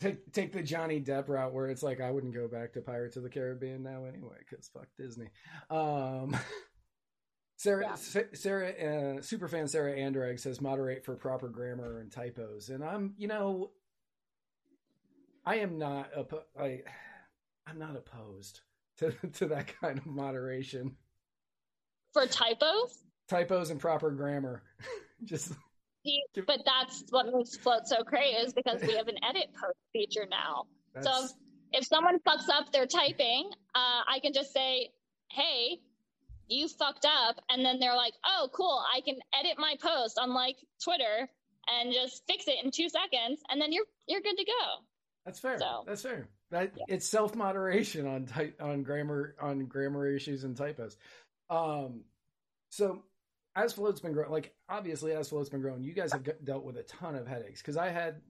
[0.00, 3.16] take take the Johnny Depp route where it's like I wouldn't go back to Pirates
[3.16, 5.28] of the Caribbean now anyway because fuck Disney.
[5.70, 6.36] Um,
[7.62, 7.94] Sarah, Yeah.
[7.94, 13.14] Sa- Sarah, uh, superfan Sarah Andrag says moderate for proper grammar and typos, and I'm
[13.16, 13.70] you know,
[15.46, 16.82] I am not oppo- I,
[17.68, 18.62] I'm not opposed
[18.96, 20.96] to to that kind of moderation.
[22.12, 24.64] For typos, Typos and proper grammar,
[25.24, 25.52] just
[26.48, 30.26] but that's what makes Float so great is because we have an edit post feature
[30.28, 30.64] now.
[30.92, 31.36] that's, So
[31.72, 34.90] if someone fucks up their typing, uh, I can just say,
[35.30, 35.61] "Hey,
[36.52, 38.82] you fucked up," and then they're like, "Oh, cool!
[38.94, 41.28] I can edit my post on like Twitter
[41.68, 44.84] and just fix it in two seconds, and then you're you're good to go."
[45.24, 45.58] That's fair.
[45.58, 46.28] So- That's fair.
[46.50, 46.84] That Yeah.
[46.88, 50.96] it's self moderation on ty- on grammar on grammar issues and typos.
[51.48, 52.04] Um,
[52.70, 53.04] so
[53.54, 56.64] as float's been growing, like obviously as float's been growing, you guys have got- dealt
[56.64, 58.20] with a ton of headaches because I had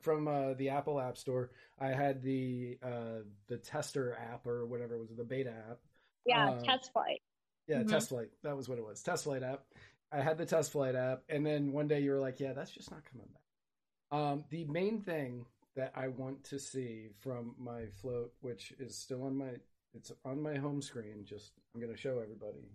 [0.00, 4.94] from uh, the Apple App Store, I had the uh, the tester app or whatever
[4.96, 5.78] it was the beta app.
[6.26, 7.22] Yeah, Um, test flight.
[7.70, 7.88] Yeah, Mhm.
[7.88, 8.28] test flight.
[8.42, 9.00] That was what it was.
[9.02, 9.64] Test flight app.
[10.10, 12.72] I had the test flight app, and then one day you were like, "Yeah, that's
[12.72, 17.86] just not coming back." Um, the main thing that I want to see from my
[17.86, 19.60] float, which is still on my,
[19.94, 21.24] it's on my home screen.
[21.24, 22.72] Just I'm going to show everybody.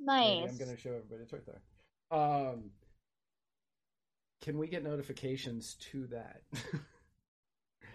[0.00, 0.50] Maybe Nice.
[0.50, 1.22] I'm going to show everybody.
[1.22, 1.62] It's right there.
[2.10, 2.72] Um,
[4.40, 6.42] can we get notifications to that?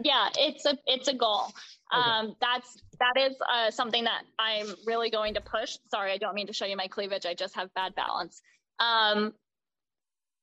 [0.04, 1.46] Yeah, it's a it's a goal.
[1.94, 2.10] Okay.
[2.10, 5.78] Um, that's that is uh, something that I'm really going to push.
[5.90, 7.26] Sorry, I don't mean to show you my cleavage.
[7.26, 8.42] I just have bad balance.
[8.80, 9.34] Um,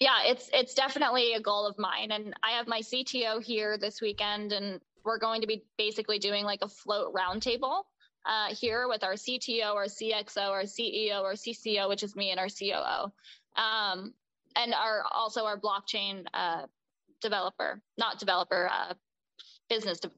[0.01, 4.01] yeah, it's it's definitely a goal of mine, and I have my CTO here this
[4.01, 7.83] weekend, and we're going to be basically doing like a float roundtable
[8.27, 12.41] uh, here with our CTO, our CXO, our CEO, our CCO, which is me, and
[12.41, 13.13] our COO,
[13.61, 14.15] um,
[14.57, 16.63] and our also our blockchain uh,
[17.21, 18.95] developer, not developer, uh,
[19.69, 20.01] business.
[20.01, 20.11] De-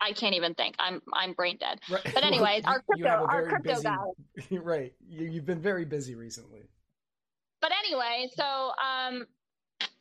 [0.00, 0.74] I can't even think.
[0.78, 1.80] I'm I'm brain dead.
[1.90, 2.02] right.
[2.14, 4.56] But anyways, Well, our you- you have crypto- our crypto busy- guy.
[4.62, 4.92] right.
[5.08, 6.62] You, you've been very busy recently.
[7.60, 9.26] But anyway, so um,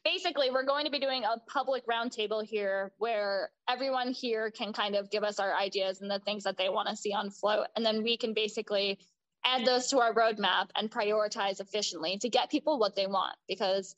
[0.03, 4.95] basically, we're going to be doing a public roundtable here where everyone here can kind
[4.95, 7.67] of give us our ideas and the things that they want to see on float,
[7.77, 8.99] and then we can basically
[9.45, 13.35] add those to our roadmap and prioritize efficiently to get people what they want.
[13.47, 13.95] Because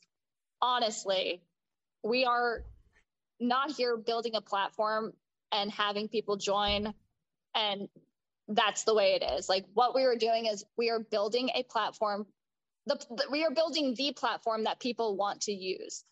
[0.62, 1.42] honestly,
[2.04, 2.62] we are
[3.40, 5.12] not here building a platform
[5.52, 6.94] and having people join.
[7.54, 7.88] And
[8.48, 9.48] that's the way it is.
[9.48, 12.26] Like what we are doing is we are building a platform
[12.86, 16.04] the, the we are building the platform that people want to use.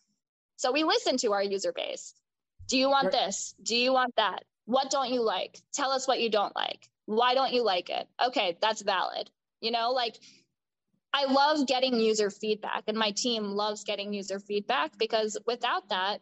[0.57, 2.15] So we listen to our user base.
[2.69, 3.55] Do you want this?
[3.63, 4.45] Do you want that?
[4.67, 5.59] What don't you like?
[5.73, 6.89] Tell us what you don't like.
[7.07, 8.09] Why don't you like it?
[8.25, 9.31] Okay that's valid.
[9.61, 10.17] You know like
[11.15, 16.21] i love getting user feedback and my team loves getting user feedback because without that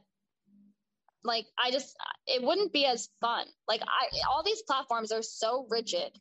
[1.25, 3.47] like i just it wouldn't be as fun.
[3.69, 6.19] Like i all these platforms are so rigid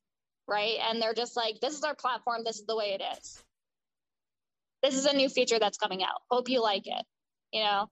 [0.47, 0.77] right?
[0.81, 3.41] And they're just like this is our platform this is the way it is.
[4.83, 6.21] This is a new feature that's coming out.
[6.29, 7.05] Hope you like it
[7.51, 7.89] you know?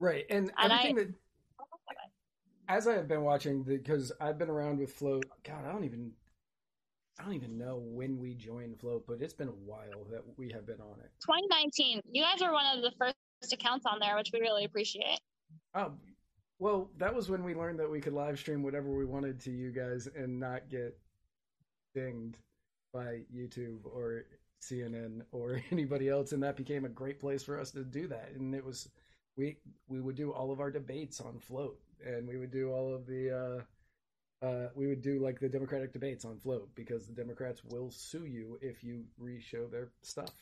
[0.00, 1.14] Right, and, And I- everything that
[2.68, 5.30] as I have been watching, because I've been around with Float.
[5.44, 6.12] God, I don't even,
[7.18, 10.50] I don't even know when we joined Float, but it's been a while that we
[10.52, 11.10] have been on it.
[11.24, 15.20] 2019 you guys are one of the first accounts on there which we really appreciate.
[15.74, 15.92] Oh,
[16.58, 19.50] well, that was when we learned that we could live stream whatever we wanted to
[19.50, 20.98] you guys and not get
[21.94, 22.38] dinged
[22.92, 24.24] by YouTube or
[24.62, 28.30] CNN or anybody else, and that became a great place for us to do that.
[28.34, 28.88] And it was
[29.36, 32.94] we we would do all of our debates on Float, and we would do all
[32.94, 33.64] of the
[34.42, 38.26] uh, we would do like the Democratic debates on Float because the Democrats will sue
[38.26, 40.32] you if you re-show their stuff.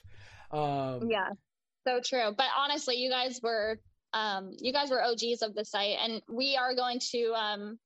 [0.51, 1.29] Um, yeah,
[1.87, 2.33] so true.
[2.37, 3.79] But honestly, you guys were
[4.13, 7.79] um, you guys were OGs of the site, and we are going to um,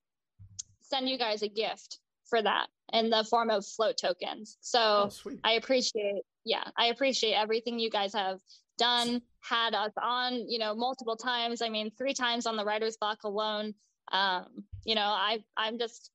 [0.83, 4.57] send you guys a gift for that in the form of float tokens.
[4.61, 8.39] So oh, I appreciate, yeah, I appreciate everything you guys have
[8.79, 11.63] done, had us on, you know, multiple times.
[11.63, 13.75] I mean, three times on the writer's block alone.
[14.13, 16.11] Um, you know, I, I'm just,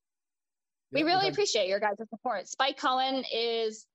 [0.91, 2.47] we really appreciate your guys' support.
[2.47, 3.85] Spike Cohen is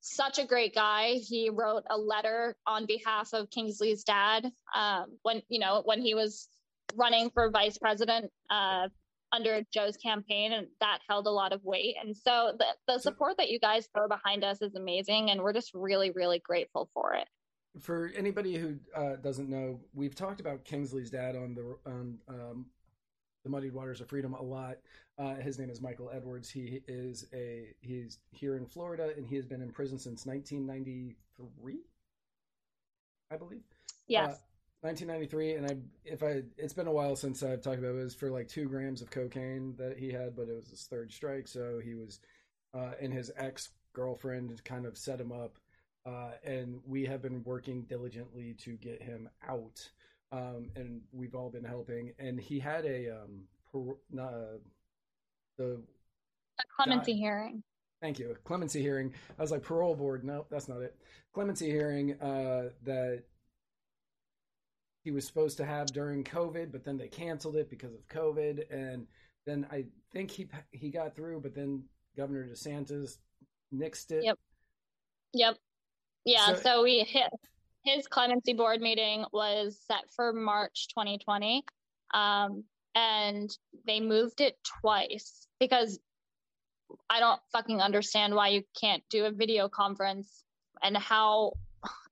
[0.00, 1.14] such a great guy.
[1.14, 6.14] He wrote a letter on behalf of Kingsley's dad um, when, you know, when he
[6.14, 6.48] was
[6.96, 8.88] running for vice president uh,
[9.32, 11.94] under Joe's campaign, and that held a lot of weight.
[12.02, 15.52] And so the, the support that you guys throw behind us is amazing, and we're
[15.52, 17.28] just really, really grateful for it.
[17.80, 22.66] For anybody who uh, doesn't know, we've talked about Kingsley's dad on the on um,
[23.44, 24.78] the Muddied Waters of Freedom a lot.
[25.20, 26.48] Uh, his name is Michael Edwards.
[26.48, 31.80] He is a he's here in Florida, and he has been in prison since 1993,
[33.30, 33.60] I believe.
[34.06, 34.30] Yes.
[34.30, 34.38] Uh,
[34.82, 38.00] 1993, and I if I it's been a while since I've talked about it.
[38.00, 40.84] it was for like two grams of cocaine that he had, but it was his
[40.84, 42.20] third strike, so he was
[42.72, 45.58] uh, and his ex girlfriend kind of set him up,
[46.06, 49.86] uh, and we have been working diligently to get him out,
[50.32, 52.12] um, and we've all been helping.
[52.18, 54.58] And he had a um, per, uh,
[55.60, 55.80] the
[56.58, 57.62] a clemency hearing.
[58.00, 59.12] Thank you, a clemency hearing.
[59.38, 60.24] I was like parole board.
[60.24, 60.96] No, that's not it.
[61.34, 63.24] Clemency hearing uh, that
[65.04, 68.64] he was supposed to have during COVID, but then they canceled it because of COVID.
[68.70, 69.06] And
[69.46, 71.84] then I think he he got through, but then
[72.16, 73.18] Governor DeSantis
[73.72, 74.24] nixed it.
[74.24, 74.38] Yep.
[75.34, 75.56] Yep.
[76.24, 76.46] Yeah.
[76.46, 77.30] So, so we hit
[77.84, 81.64] his clemency board meeting was set for March 2020,
[82.12, 82.64] um,
[82.94, 83.50] and
[83.86, 85.98] they moved it twice because
[87.08, 90.42] I don't fucking understand why you can't do a video conference
[90.82, 91.52] and how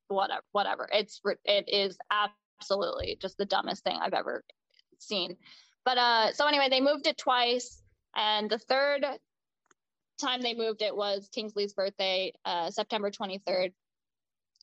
[0.08, 4.44] whatever whatever it's it is absolutely just the dumbest thing I've ever
[4.98, 5.36] seen.
[5.84, 7.82] But uh, so anyway, they moved it twice,
[8.14, 9.04] and the third
[10.20, 13.72] time they moved it was Kingsley's birthday, uh, September 23rd,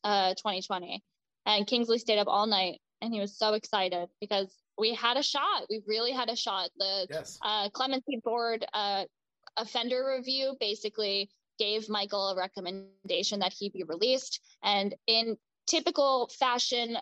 [0.04, 1.04] uh, 2020.
[1.46, 5.24] And Kingsley stayed up all night, and he was so excited because we had a
[5.24, 5.66] shot.
[5.70, 6.70] We really had a shot.
[6.78, 7.40] The yes.
[7.44, 9.06] uh, clemency board uh,
[9.58, 16.98] offender review basically gave Michael a recommendation that he be released, and in typical fashion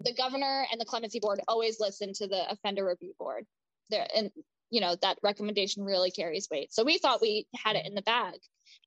[0.00, 3.44] the governor and the clemency board always listen to the offender review board
[3.90, 4.30] there and
[4.70, 8.02] you know that recommendation really carries weight so we thought we had it in the
[8.02, 8.34] bag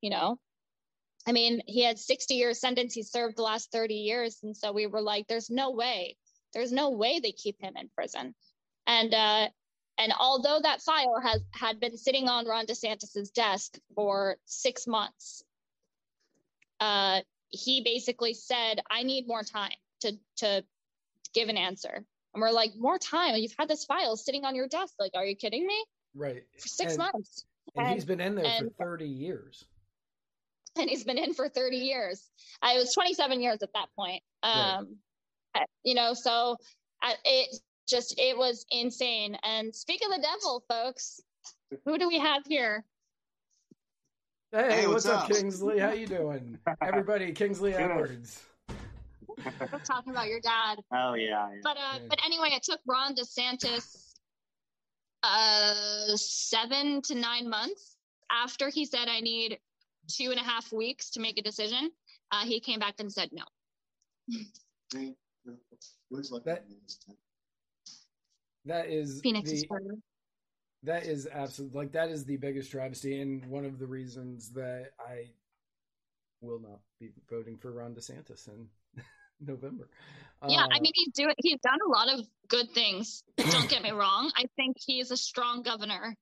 [0.01, 0.37] you know
[1.27, 4.71] i mean he had 60 years sentence he served the last 30 years and so
[4.71, 6.15] we were like there's no way
[6.53, 8.33] there's no way they keep him in prison
[8.87, 9.47] and uh
[9.97, 15.43] and although that file has had been sitting on ron desantis's desk for six months
[16.79, 20.63] uh he basically said i need more time to to
[21.33, 22.05] give an answer.
[22.33, 23.35] And we're like, more time.
[23.35, 24.93] You've had this file sitting on your desk.
[24.99, 25.83] Like, are you kidding me?
[26.15, 26.43] Right.
[26.59, 27.45] For six and, months.
[27.75, 29.65] And, and, he's been in there and, for 30 years.
[30.77, 32.25] And he's been in for 30 years.
[32.61, 34.23] I was 27 years at that point.
[34.41, 34.85] Um, right.
[35.83, 36.57] You know, so
[37.25, 37.55] it
[37.87, 39.37] just, it was insane.
[39.43, 41.21] And speak of the devil, folks,
[41.85, 42.85] who do we have here?
[44.51, 45.79] Hey, hey what's, what's up, Kingsley?
[45.79, 46.57] How you doing?
[46.81, 48.41] Everybody, Kingsley Edwards.
[49.85, 50.79] talking about your dad.
[50.93, 51.49] Oh yeah.
[51.53, 51.59] yeah.
[51.63, 54.07] But uh, but anyway, it took Ron DeSantis
[55.23, 57.95] uh seven to nine months
[58.31, 59.59] after he said I need
[60.09, 61.91] two and a half weeks to make a decision.
[62.31, 63.43] Uh, he came back and said no.
[65.45, 66.63] That,
[68.65, 69.65] that is Phoenix the, is
[70.83, 74.91] that is absolutely like that is the biggest travesty and one of the reasons that
[74.99, 75.29] I
[76.41, 78.67] will not be voting for Ron DeSantis in
[79.39, 79.89] November.
[80.47, 83.23] Yeah, uh, I mean he's doing he's done a lot of good things.
[83.37, 84.31] Don't get me wrong.
[84.35, 86.15] I think he is a strong governor.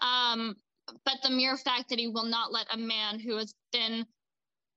[0.00, 0.56] Um,
[1.04, 4.06] but the mere fact that he will not let a man who has been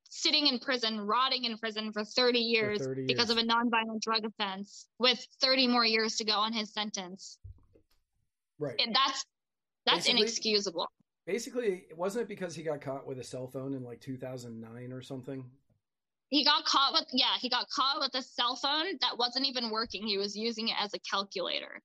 [0.10, 3.08] sitting in prison, rotting in prison for 30 years, for 30 years.
[3.08, 7.38] because of a nonviolent drug offense, with 30 more years to go on his sentence.
[8.60, 8.80] Right.
[8.84, 9.26] And that's
[9.86, 10.88] that's basically, inexcusable.
[11.26, 15.02] Basically, wasn't it because he got caught with a cell phone in like 2009 or
[15.02, 15.46] something?
[16.30, 19.70] He got caught with yeah, he got caught with a cell phone that wasn't even
[19.70, 20.06] working.
[20.06, 21.82] He was using it as a calculator.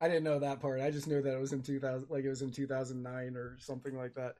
[0.00, 0.80] I didn't know that part.
[0.80, 3.96] I just knew that it was in 2000 like it was in 2009 or something
[3.96, 4.34] like that.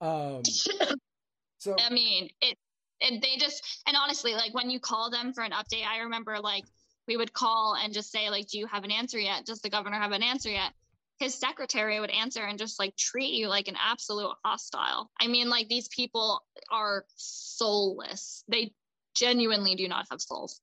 [0.00, 0.42] Um
[1.58, 2.56] so I mean, it
[3.00, 6.38] and they just and honestly like when you call them for an update, I remember
[6.40, 6.64] like
[7.06, 9.44] we would call and just say like do you have an answer yet?
[9.44, 10.72] Does the governor have an answer yet?
[11.18, 15.10] His secretary would answer and just like treat you like an absolute hostile.
[15.20, 18.44] I mean like these people are soulless.
[18.48, 18.72] They
[19.14, 20.60] genuinely do not have souls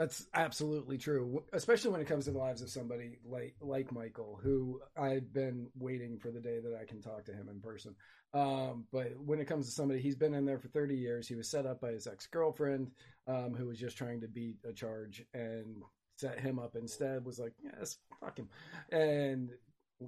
[0.00, 4.40] that's absolutely true, especially when it comes to the lives of somebody like like Michael,
[4.42, 7.94] who I've been waiting for the day that I can talk to him in person.
[8.32, 11.28] Um, but when it comes to somebody, he's been in there for 30 years.
[11.28, 12.92] He was set up by his ex girlfriend,
[13.26, 15.82] um, who was just trying to beat a charge and
[16.16, 17.26] set him up instead.
[17.26, 18.48] Was like, yes, fuck him,
[18.90, 19.50] and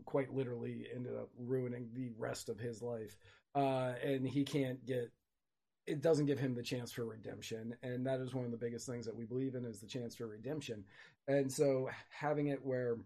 [0.07, 3.19] quite literally ended up ruining the rest of his life.
[3.55, 5.13] Uh, and he can't get
[5.87, 7.75] it doesn't give him the chance for redemption.
[7.83, 10.15] And that is one of the biggest things that we believe in is the chance
[10.15, 10.85] for redemption.
[11.29, 12.99] And so having it where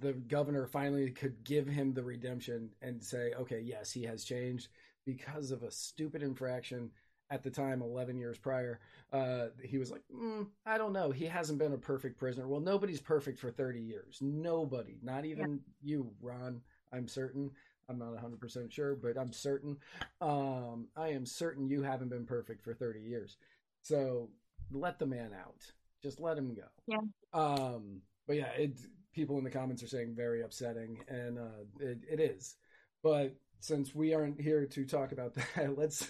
[0.00, 4.68] the governor finally could give him the redemption and say okay yes he has changed
[5.06, 6.90] because of a stupid infraction
[7.30, 8.78] at the time 11 years prior
[9.12, 11.10] uh, he was like mm, i don't know.
[11.10, 12.46] He hasn't been a perfect prisoner.
[12.46, 14.18] Well nobody's perfect for 30 years.
[14.20, 14.98] Nobody.
[15.02, 15.94] Not even yeah.
[15.94, 16.60] you ron
[16.92, 17.50] i'm certain
[17.90, 19.76] I'm not 100% sure, but I'm certain.
[20.20, 23.36] Um, I am certain you haven't been perfect for 30 years.
[23.82, 24.28] So
[24.70, 25.60] let the man out.
[26.02, 26.62] Just let him go.
[26.86, 27.00] Yeah.
[27.32, 28.78] Um, but yeah, it,
[29.12, 32.56] people in the comments are saying very upsetting, and uh, it, it is.
[33.02, 36.06] But since we aren't here to talk about that, let's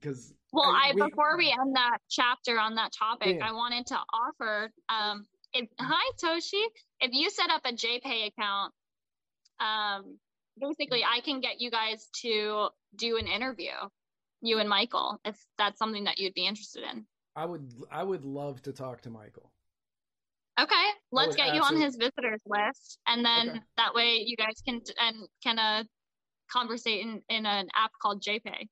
[0.00, 3.48] because well, I, I we, before we end that chapter on that topic, yeah.
[3.48, 4.70] I wanted to offer.
[4.88, 6.62] Um, if, hi Toshi,
[7.00, 8.72] if you set up a JPay account,
[9.60, 10.18] um,
[10.60, 13.72] basically I can get you guys to do an interview,
[14.40, 17.04] you and Michael, if that's something that you'd be interested in.
[17.36, 19.52] I would I would love to talk to Michael.
[20.60, 20.74] Okay,
[21.12, 21.56] let's get absolutely...
[21.56, 23.60] you on his visitors list, and then okay.
[23.76, 25.84] that way you guys can and can uh
[26.50, 28.68] conversate in, in an app called JPay.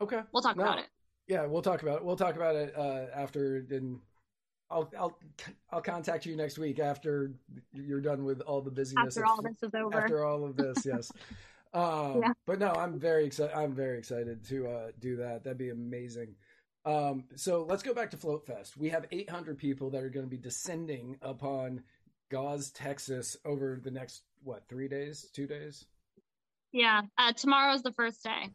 [0.00, 0.62] Okay, we'll talk no.
[0.62, 0.86] about it.
[1.26, 2.04] Yeah, we'll talk about it.
[2.04, 4.00] We'll talk about it uh, after in
[4.70, 5.18] I'll I'll
[5.70, 7.32] I'll contact you next week after
[7.72, 9.16] you're done with all the busyness.
[9.16, 10.00] After all this is over.
[10.00, 11.12] After all of this, yes.
[11.72, 12.32] um, yeah.
[12.46, 13.54] But no, I'm very excited.
[13.56, 15.44] I'm very excited to uh, do that.
[15.44, 16.34] That'd be amazing.
[16.86, 18.76] Um, so let's go back to Float Fest.
[18.76, 21.82] We have 800 people that are going to be descending upon
[22.30, 25.86] Gause, Texas, over the next what three days, two days?
[26.72, 28.50] Yeah, uh, tomorrow's the first day.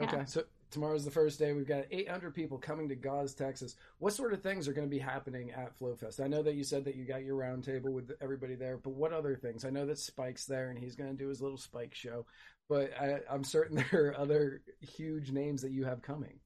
[0.00, 0.24] Okay, yeah.
[0.24, 1.52] so tomorrow's the first day.
[1.52, 3.76] We've got 800 people coming to Gause, Texas.
[3.98, 6.20] What sort of things are going to be happening at FloFest?
[6.22, 9.12] I know that you said that you got your roundtable with everybody there, but what
[9.12, 9.64] other things?
[9.64, 12.26] I know that Spike's there and he's going to do his little Spike show,
[12.68, 16.38] but I, I'm certain there are other huge names that you have coming.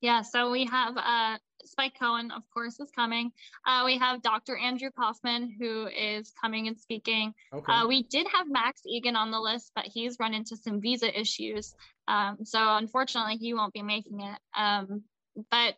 [0.00, 3.32] Yeah, so we have uh, Spike Cohen, of course, is coming.
[3.66, 4.56] Uh, we have Dr.
[4.56, 7.34] Andrew Kaufman, who is coming and speaking.
[7.52, 7.72] Okay.
[7.72, 11.18] Uh, we did have Max Igan on the list, but he's run into some visa
[11.18, 11.74] issues.
[12.08, 14.38] Um, so unfortunately, he won't be making it.
[14.56, 15.02] Um,
[15.50, 15.74] but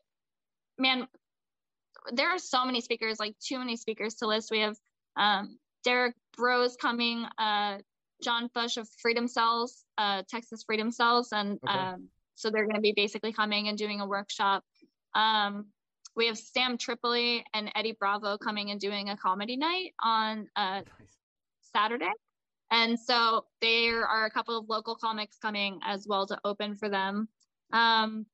[0.78, 1.06] man,
[2.12, 4.50] there are so many speakers, like too many speakers to list.
[4.50, 4.76] We have
[5.16, 7.78] um, Derrick Broze coming, uh,
[8.22, 11.78] John Bush of Freedom Cells, uh, Texas Freedom Cells, and okay.
[11.78, 14.64] um, so they're going to be basically coming and doing a workshop.
[15.14, 15.66] Um,
[16.16, 20.80] we have Sam Tripoli and Eddie Bravo coming and doing a comedy night on uh,
[20.80, 20.84] nice.
[21.72, 22.12] Saturday.
[22.70, 26.88] And so there are a couple of local comics coming as well to open for
[26.88, 27.28] them.
[27.72, 28.26] Um,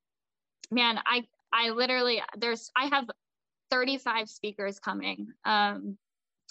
[0.71, 1.23] man, I
[1.53, 3.09] I literally there's I have
[3.71, 5.27] 35 speakers coming.
[5.45, 5.97] Um,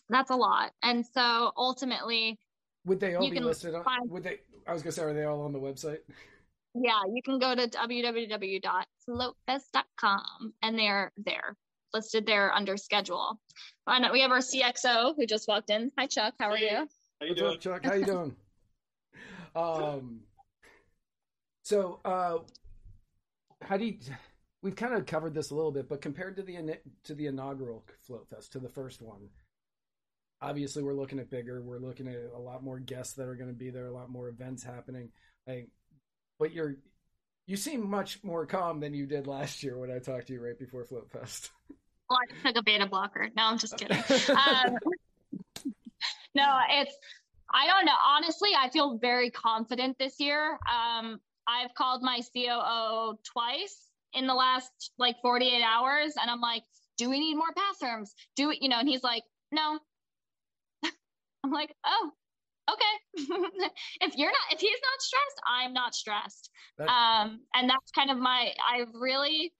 [0.08, 0.72] that's a lot.
[0.82, 2.38] And so ultimately,
[2.84, 3.84] would they all be listed on?
[4.08, 4.40] Would they?
[4.66, 5.98] I was gonna say, are they all on the website?
[6.74, 11.56] Yeah, you can go to www.floatfest.com and they're there
[11.92, 13.40] listed there under schedule.
[13.86, 15.90] And we have our CXO who just walked in.
[15.98, 16.34] Hi, Chuck.
[16.38, 16.88] How are hey, you?
[17.20, 17.84] How you doing, Chuck?
[17.84, 18.36] How you doing?
[19.56, 20.20] um,
[21.62, 22.38] so, uh,
[23.62, 23.98] how do you?
[24.62, 27.84] We've kind of covered this a little bit, but compared to the to the inaugural
[28.06, 29.28] Float Fest, to the first one,
[30.42, 31.62] obviously we're looking at bigger.
[31.62, 34.10] We're looking at a lot more guests that are going to be there, a lot
[34.10, 35.10] more events happening.
[35.46, 35.70] Like
[36.40, 36.74] but you're
[37.46, 40.44] you seem much more calm than you did last year when I talked to you
[40.44, 41.50] right before Float Fest.
[42.08, 43.28] Well, I took a beta blocker.
[43.36, 43.98] No, I'm just kidding.
[44.30, 44.76] um,
[46.34, 46.96] no, it's
[47.52, 47.92] I don't know.
[48.06, 50.58] Honestly, I feel very confident this year.
[50.68, 56.62] Um, I've called my COO twice in the last like 48 hours, and I'm like,
[56.98, 58.14] "Do we need more bathrooms?
[58.36, 59.78] Do it?" You know, and he's like, "No."
[61.44, 62.12] I'm like, "Oh,
[62.72, 62.94] okay.
[64.00, 66.50] If you're not if he's not stressed i'm not stressed.
[66.88, 69.52] Um and that's kind of my i've really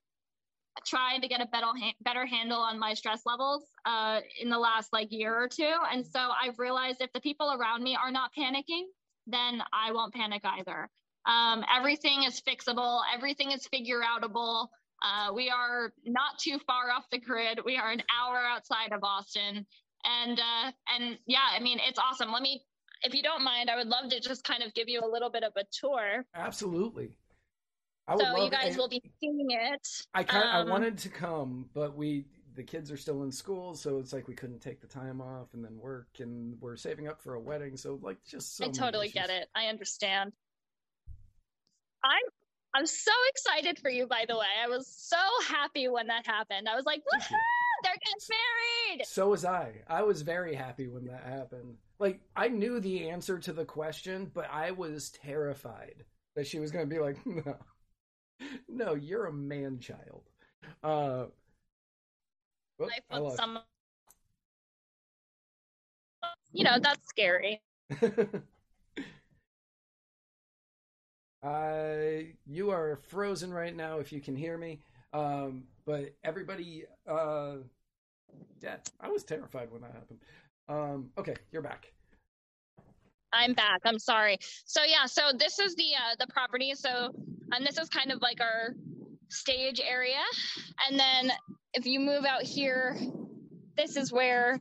[0.87, 1.67] tried to get a better
[2.03, 5.75] better handle on my stress levels uh in the last like year or two.
[5.93, 8.85] And so i've realized if the people around me are not panicking
[9.27, 10.89] then i won't panic either.
[11.27, 13.01] Um everything is fixable.
[13.15, 14.69] Everything is figure outable
[15.03, 17.61] Uh, we are not too far off the grid.
[17.65, 19.67] We are an hour outside of Austin,
[20.05, 22.31] and uh, and yeah, I mean it's awesome.
[22.33, 22.63] Let me,
[23.03, 25.31] if you don't mind, I would love to just kind of give you a little
[25.31, 26.25] bit of a tour.
[26.35, 27.17] Absolutely.
[28.09, 29.87] I So you guys will be seeing it.
[30.15, 32.25] I kind I um, wanted to come, but we
[32.57, 35.55] the kids are still in school, so it's like we couldn't take the time off
[35.55, 38.69] and then work, and we're saving up for a wedding, so like just so I
[38.71, 39.15] totally issues.
[39.15, 39.49] get it.
[39.55, 40.33] I understand.
[42.05, 42.23] I'm
[42.75, 44.07] I'm so excited for you.
[44.07, 46.69] By the way, I was so happy when that happened.
[46.69, 47.35] I was like, woohoo!
[47.83, 49.07] They're getting married.
[49.07, 49.83] So was I.
[49.89, 51.77] I was very happy when that happened.
[51.99, 56.05] Like I knew the answer to the question, but I was terrified
[56.37, 57.57] that she was going to be like, "No,
[58.69, 60.23] no, you're a man child."
[60.83, 61.27] Uh,
[62.81, 63.59] I put some.
[66.53, 67.61] You know that's scary.
[71.43, 71.97] uh,
[72.47, 74.81] you are frozen right now if you can hear me.
[75.13, 77.57] Um, but everybody, uh,
[78.61, 80.21] yeah, I was terrified when that happened.
[80.69, 81.93] Um, okay, you're back.
[83.33, 83.81] I'm back.
[83.85, 84.39] I'm sorry.
[84.65, 86.75] So yeah, so this is the uh, the property.
[86.75, 87.15] So
[87.53, 88.75] and this is kind of like our
[89.29, 90.23] stage area.
[90.89, 91.33] And then
[91.75, 92.97] if you move out here,
[93.77, 94.61] this is where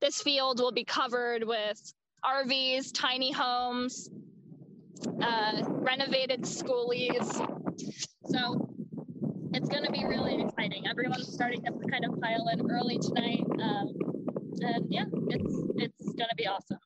[0.00, 1.80] this field will be covered with
[2.24, 4.10] RVs, tiny homes,
[5.22, 7.32] uh, renovated skoolies.
[8.26, 8.65] So
[9.66, 10.86] it's going to be really exciting.
[10.86, 13.92] Everyone's starting to kind of pile in early tonight, um,
[14.60, 16.78] and yeah, it's it's going to be awesome.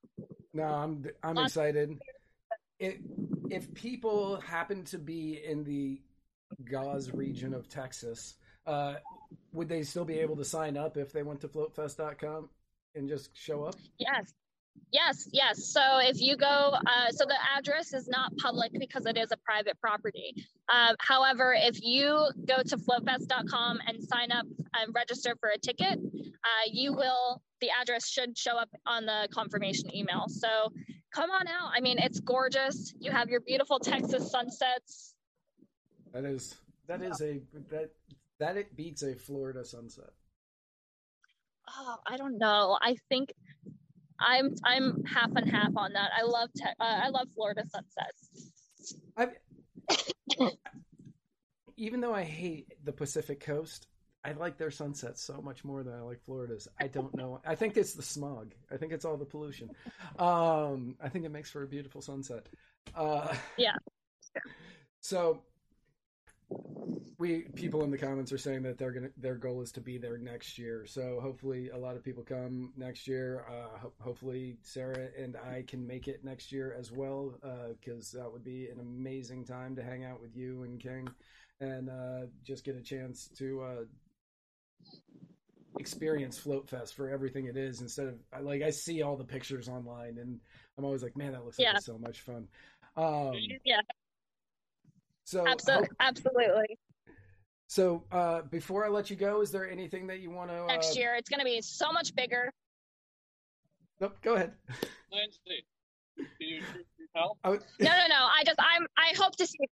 [0.54, 1.98] No, I'm I'm Lots- excited.
[2.78, 3.00] It,
[3.50, 6.00] if people happen to be in the
[6.64, 8.94] Gause region of Texas, uh,
[9.52, 12.48] would they still be able to sign up if they went to floatfest.com
[12.94, 13.74] and just show up?
[13.98, 14.32] Yes.
[14.92, 15.66] Yes, yes.
[15.72, 19.36] So if you go, uh, so the address is not public because it is a
[19.36, 20.34] private property.
[20.68, 26.00] Um, however, if you go to floatfest.com and sign up and register for a ticket,
[26.42, 30.24] uh, you will, the address should show up on the confirmation email.
[30.26, 30.72] So
[31.14, 31.70] come on out.
[31.74, 32.92] I mean, it's gorgeous.
[32.98, 35.14] You have your beautiful Texas sunsets.
[36.12, 36.56] That is
[36.88, 37.40] that is a
[37.70, 37.90] that
[38.40, 40.10] that it beats a Florida sunset.
[41.68, 42.76] Oh, I don't know.
[42.80, 43.32] I think
[44.20, 46.10] I'm I'm half and half on that.
[46.16, 48.52] I love te- uh, I love Florida sunsets.
[51.76, 53.86] Even though I hate the Pacific Coast,
[54.22, 56.68] I like their sunsets so much more than I like Florida's.
[56.78, 57.40] I don't know.
[57.46, 58.52] I think it's the smog.
[58.70, 59.70] I think it's all the pollution.
[60.18, 62.46] Um, I think it makes for a beautiful sunset.
[62.94, 63.76] Uh, Yeah.
[65.00, 65.42] So
[67.18, 69.98] we people in the comments are saying that they're gonna their goal is to be
[69.98, 70.86] there next year.
[70.86, 73.44] So hopefully a lot of people come next year.
[73.48, 77.34] Uh, ho- hopefully Sarah and I can make it next year as well
[77.80, 81.08] because that would be an amazing time to hang out with you and King
[81.60, 83.84] and uh, just get a chance to uh,
[85.78, 89.68] experience Float Fest for everything it is instead of like I see all the pictures
[89.68, 90.40] online and
[90.78, 91.78] I'm always like, man, that looks like Yeah.
[91.78, 92.48] so much fun.
[92.96, 93.34] Um,
[93.64, 93.80] Yeah,
[95.30, 96.78] so absolutely, hope- absolutely.
[97.68, 100.66] so uh, before I let you go, is there anything that you want to?
[100.66, 102.50] Next uh, year, it's going to be so much bigger.
[104.00, 104.54] Nope, go ahead.
[105.12, 105.64] Lindsay,
[106.16, 106.62] can you
[107.14, 107.38] help?
[107.46, 108.26] Would- No, no, no.
[108.26, 109.56] I just, I'm, I hope to see.
[109.60, 109.66] You.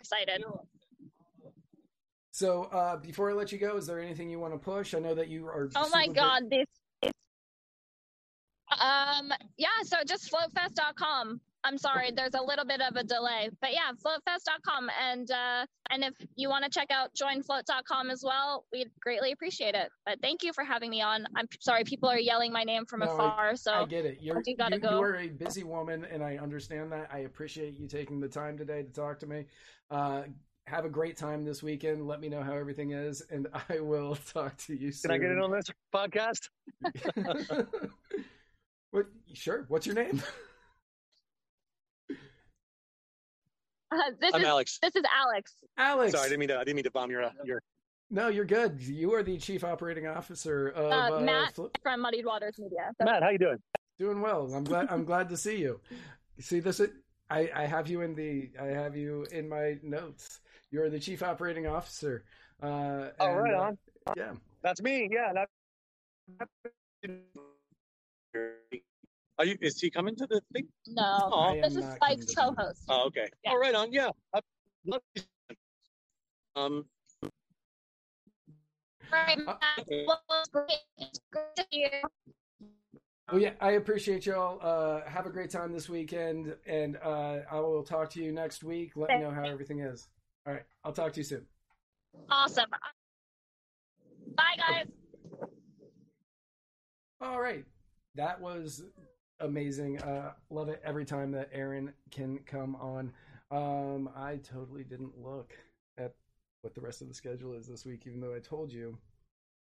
[0.00, 0.42] Excited.
[2.32, 4.94] so uh, before I let you go, is there anything you want to push?
[4.94, 5.70] I know that you are.
[5.76, 7.12] Oh my super big- God, this.
[8.78, 9.32] Um.
[9.56, 9.68] Yeah.
[9.84, 11.40] So just floatfest.com.
[11.64, 16.04] I'm sorry, there's a little bit of a delay, but yeah, floatfest.com, and uh, and
[16.04, 19.90] if you want to check out joinfloat.com as well, we'd greatly appreciate it.
[20.06, 21.26] But thank you for having me on.
[21.36, 24.18] I'm sorry, people are yelling my name from No, I- afar, so I get it.
[24.20, 24.90] You're you gotta you, go.
[24.90, 27.10] you are a busy woman, and I understand that.
[27.12, 29.44] I appreciate you taking the time today to talk to me.
[29.90, 30.22] Uh,
[30.66, 32.06] have a great time this weekend.
[32.06, 35.10] Let me know how everything is, and I will talk to you soon.
[35.10, 36.48] Can I get in on this podcast?
[38.90, 39.06] what?
[39.34, 39.64] Sure.
[39.68, 40.22] What's your name?
[43.92, 44.78] uh, this I'm is Alex.
[44.82, 45.54] this is Alex.
[45.78, 46.12] Alex.
[46.12, 46.56] Sorry, I didn't mean to.
[46.58, 47.62] I didn't mean to bomb your your.
[48.10, 48.80] No, you're good.
[48.82, 51.54] You are the chief operating officer of Uh, uh, Matt.
[51.54, 52.90] Flo- from Muddied Waters Media.
[52.98, 53.58] So- Matt, how you doing?
[53.98, 54.52] Doing well.
[54.54, 54.88] I'm glad.
[54.90, 55.80] I'm glad to see you.
[56.40, 56.80] See this?
[57.28, 58.50] I, I have you in the.
[58.60, 60.40] I have you in my notes.
[60.70, 62.24] You're the chief operating officer.
[62.62, 63.78] Uh, Oh, and, right uh, on.
[64.16, 64.32] yeah.
[64.62, 65.08] That's me.
[65.10, 65.32] Yeah.
[65.34, 65.48] That...
[69.40, 69.56] Are you?
[69.62, 70.68] Is he coming to the thing?
[70.86, 72.82] No, Oh, this is Spike's co-host.
[72.90, 73.26] Oh, okay.
[73.42, 73.52] Yeah.
[73.54, 73.90] Oh, right on.
[73.90, 74.10] Yeah.
[74.34, 74.40] I.
[76.56, 76.84] Um.
[79.10, 79.58] Right, Matt.
[79.88, 80.68] Well, it's great.
[80.98, 82.68] It's great to see you.
[83.32, 83.52] Well, yeah.
[83.62, 84.58] I appreciate y'all.
[84.60, 88.62] Uh, have a great time this weekend, and uh, I will talk to you next
[88.62, 88.92] week.
[88.94, 90.08] Let me know how everything is.
[90.46, 90.64] All right.
[90.84, 91.46] I'll talk to you soon.
[92.28, 92.68] Awesome.
[94.36, 94.86] Bye, guys.
[97.22, 97.64] All right.
[98.16, 98.82] That was
[99.40, 100.00] amazing.
[100.00, 103.12] Uh, love it every time that Erin can come on.
[103.50, 105.52] Um, I totally didn't look
[105.98, 106.14] at
[106.62, 108.96] what the rest of the schedule is this week, even though I told you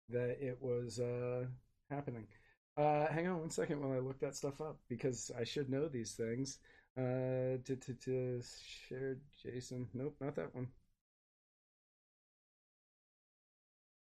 [0.09, 1.45] that it was uh,
[1.89, 2.27] happening.
[2.75, 5.87] Uh, hang on one second while I look that stuff up because I should know
[5.87, 6.59] these things.
[6.95, 8.41] Uh, to, to, to
[8.87, 9.87] share Jason.
[9.95, 10.67] Nope, not that one.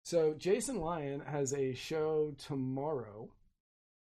[0.04, 3.30] So Jason Lyon has a show tomorrow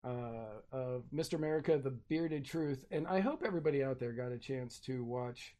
[0.04, 1.34] uh, of Mr.
[1.34, 5.54] America: The Bearded Truth, and I hope everybody out there got a chance to watch.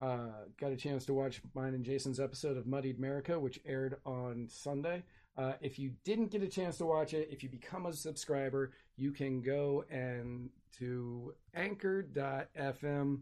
[0.00, 3.96] Uh, got a chance to watch mine and Jason's episode of Muddied America, which aired
[4.06, 5.02] on Sunday.
[5.36, 8.72] Uh, if you didn't get a chance to watch it, if you become a subscriber,
[8.96, 13.20] you can go and to anchor.fm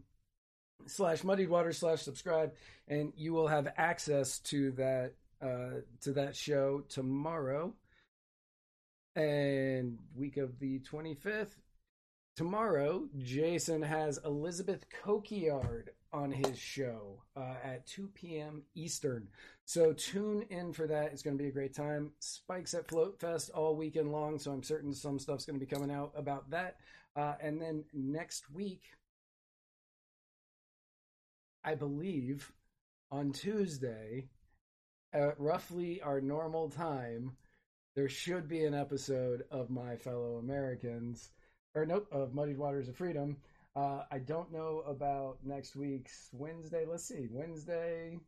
[0.85, 2.53] slash muddied water slash subscribe,
[2.87, 7.73] and you will have access to that uh, to that show tomorrow
[9.17, 11.55] and week of the 25th.
[12.35, 18.61] Tomorrow, Jason has Elizabeth Coquillard on his show uh, at 2 p.m.
[18.75, 19.27] Eastern.
[19.65, 21.11] So tune in for that.
[21.11, 22.11] It's going to be a great time.
[22.19, 25.69] Spikes at Float Fest all weekend long, so I'm certain some stuff's going to be
[25.69, 26.77] coming out about that.
[27.15, 28.83] Uh, and then next week,
[31.63, 32.51] I believe
[33.09, 34.27] on Tuesday,
[35.11, 37.31] at roughly our normal time,
[37.97, 41.31] there should be an episode of My Fellow Americans,
[41.73, 43.35] or nope, of Muddied Waters of Freedom.
[43.75, 46.85] Uh, I don't know about next week's Wednesday.
[46.87, 48.19] Let's see, Wednesday.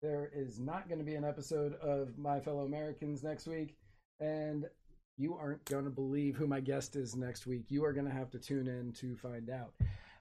[0.00, 3.76] There is not going to be an episode of My Fellow Americans next week,
[4.18, 4.64] and
[5.18, 7.66] you aren't going to believe who my guest is next week.
[7.68, 9.74] You are going to have to tune in to find out.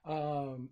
[0.04, 0.68] Um,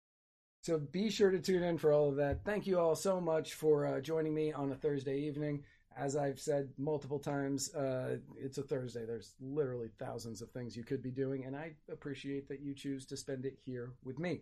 [0.62, 2.44] so be sure to tune in for all of that.
[2.44, 5.64] Thank you all so much for uh, joining me on a Thursday evening.
[5.96, 9.04] As I've said multiple times, uh, it's a Thursday.
[9.04, 13.06] There's literally thousands of things you could be doing, and I appreciate that you choose
[13.06, 14.40] to spend it here with me.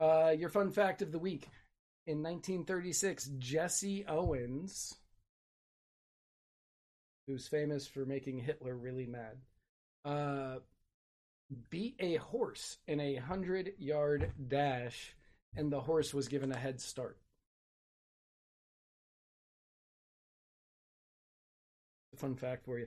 [0.00, 1.48] Uh, your fun fact of the week
[2.06, 4.94] in 1936, Jesse Owens,
[7.26, 9.38] who's famous for making Hitler really mad,
[10.04, 10.58] uh,
[11.70, 15.14] beat a horse in a 100 yard dash
[15.56, 17.18] and the horse was given a head start.
[22.18, 22.86] Fun fact for you.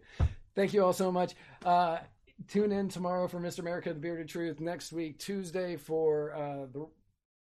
[0.56, 1.34] Thank you all so much.
[1.66, 2.00] Uh,
[2.48, 3.60] tune in tomorrow for Mr.
[3.60, 4.60] America: The Bearded Truth.
[4.60, 6.88] Next week, Tuesday for uh, the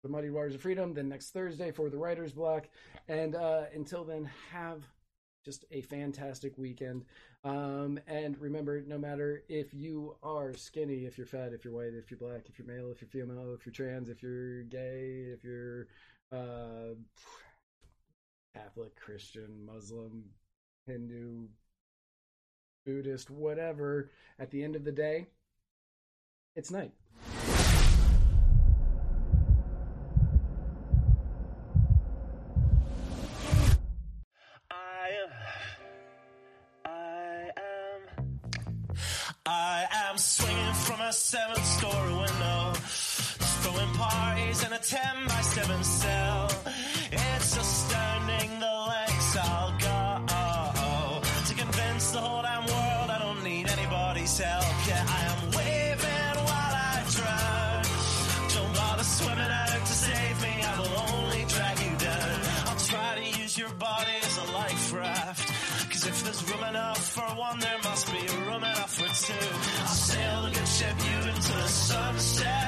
[0.03, 0.93] the Muddy Waters of Freedom.
[0.93, 2.67] Then next Thursday for the Writer's Block.
[3.07, 4.83] And uh, until then, have
[5.43, 7.05] just a fantastic weekend.
[7.43, 11.93] Um, and remember, no matter if you are skinny, if you're fat, if you're white,
[11.93, 15.25] if you're black, if you're male, if you're female, if you're trans, if you're gay,
[15.33, 15.87] if you're
[16.31, 16.95] uh,
[18.55, 20.23] Catholic, Christian, Muslim,
[20.87, 21.47] Hindu,
[22.85, 25.25] Buddhist, whatever, at the end of the day,
[26.55, 26.91] it's night.
[34.69, 35.31] I am.
[36.85, 38.95] I am.
[39.47, 42.73] I am swinging from a seventh story window,
[43.63, 46.51] throwing parties in a 10 by 7 cell.
[68.27, 69.33] Two.
[69.81, 72.64] I'll sail the good ship you into the sunset.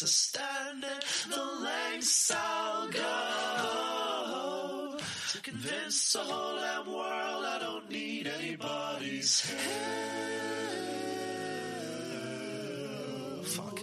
[0.00, 4.96] so stand at the lengths I'll go
[5.32, 9.60] to convince the whole damn world I don't need anybody's help.
[13.44, 13.79] Fuck.